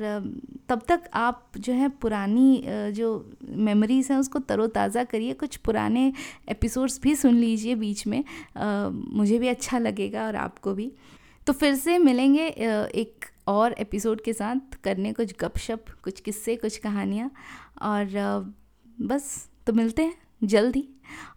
तब 0.69 0.81
तक 0.87 1.09
आप 1.13 1.51
जो 1.57 1.73
है 1.73 1.89
पुरानी 2.01 2.63
जो 2.67 3.09
मेमोरीज़ 3.43 4.11
हैं 4.13 4.19
उसको 4.19 4.39
तरोताज़ा 4.39 5.03
करिए। 5.03 5.33
कुछ 5.33 5.55
पुराने 5.57 6.11
एपिसोड्स 6.49 6.99
भी 7.01 7.15
सुन 7.15 7.35
लीजिए 7.35 7.75
बीच 7.75 8.07
में। 8.07 8.23
मुझे 9.11 9.39
भी 9.39 9.47
अच्छा 9.47 9.77
लगेगा 9.79 10.25
और 10.27 10.35
आपको 10.35 10.73
भी। 10.73 10.91
तो 11.47 11.53
फिर 11.53 11.75
से 11.75 11.97
मिलेंगे 11.97 12.45
एक 12.45 13.25
और 13.47 13.73
एपिसोड 13.73 14.21
के 14.21 14.33
साथ 14.33 14.73
करने 14.83 15.11
कुछ 15.13 15.33
गपशप, 15.39 15.85
कुछ 16.03 16.19
किस्से, 16.19 16.55
कुछ 16.55 16.77
कहानियाँ। 16.77 17.29
और 17.81 18.53
बस 19.01 19.49
तो 19.67 19.73
मिलते 19.73 20.03
हैं 20.03 20.17
जल्द। 20.43 20.81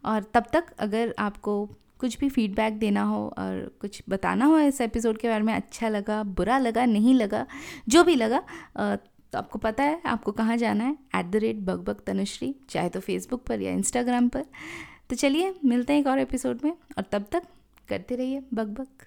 और 0.04 0.22
तब 0.34 0.46
तक 0.52 0.72
अगर 0.78 1.14
आपको 1.18 1.64
कुछ 2.00 2.18
भी 2.18 2.28
फीडबैक 2.28 2.78
देना 2.78 3.02
हो 3.02 3.26
और 3.38 3.76
कुछ 3.80 4.02
बताना 4.08 4.44
हो 4.44 4.58
इस 4.58 4.80
एपिसोड 4.80 5.18
के 5.18 5.28
बारे 5.28 5.42
में 5.42 5.52
अच्छा 5.54 5.88
लगा, 5.88 6.22
बुरा 6.22 6.58
लगा, 6.58 6.84
नहीं 6.84 7.14
लगा, 7.14 7.46
जो 7.88 8.04
भी 8.04 8.14
लगा 8.14 8.42
तो 8.76 9.38
आपको 9.38 9.58
पता 9.58 9.84
है, 9.84 10.00
आपको 10.06 10.32
कहाँ 10.32 10.56
जाना 10.56 10.84
है? 10.84 10.96
At 11.14 11.26
the 11.26 11.36
rate 11.36 11.56
bug 11.56 11.84
bug 11.84 12.00
Tanushree 12.06 12.54
चाहे 12.70 12.88
तो 12.88 13.00
फेसबुक 13.00 13.44
पर 13.44 13.60
या 13.60 13.72
इंस्टाग्राम 13.72 14.28
पर। 14.28 14.44
तो 15.10 15.16
चलिए, 15.16 15.54
मिलते 15.64 15.92
हैं 15.92 16.00
एक 16.00 16.06
और 16.06 16.18
एपिसोड 16.18 16.60
में। 16.64 16.70
और 16.70 17.04
तब 17.12 17.26
तक 17.32 17.42
करते 17.88 18.16
रहिए 18.16 18.42
बग 18.54 18.74
बग 18.74 19.06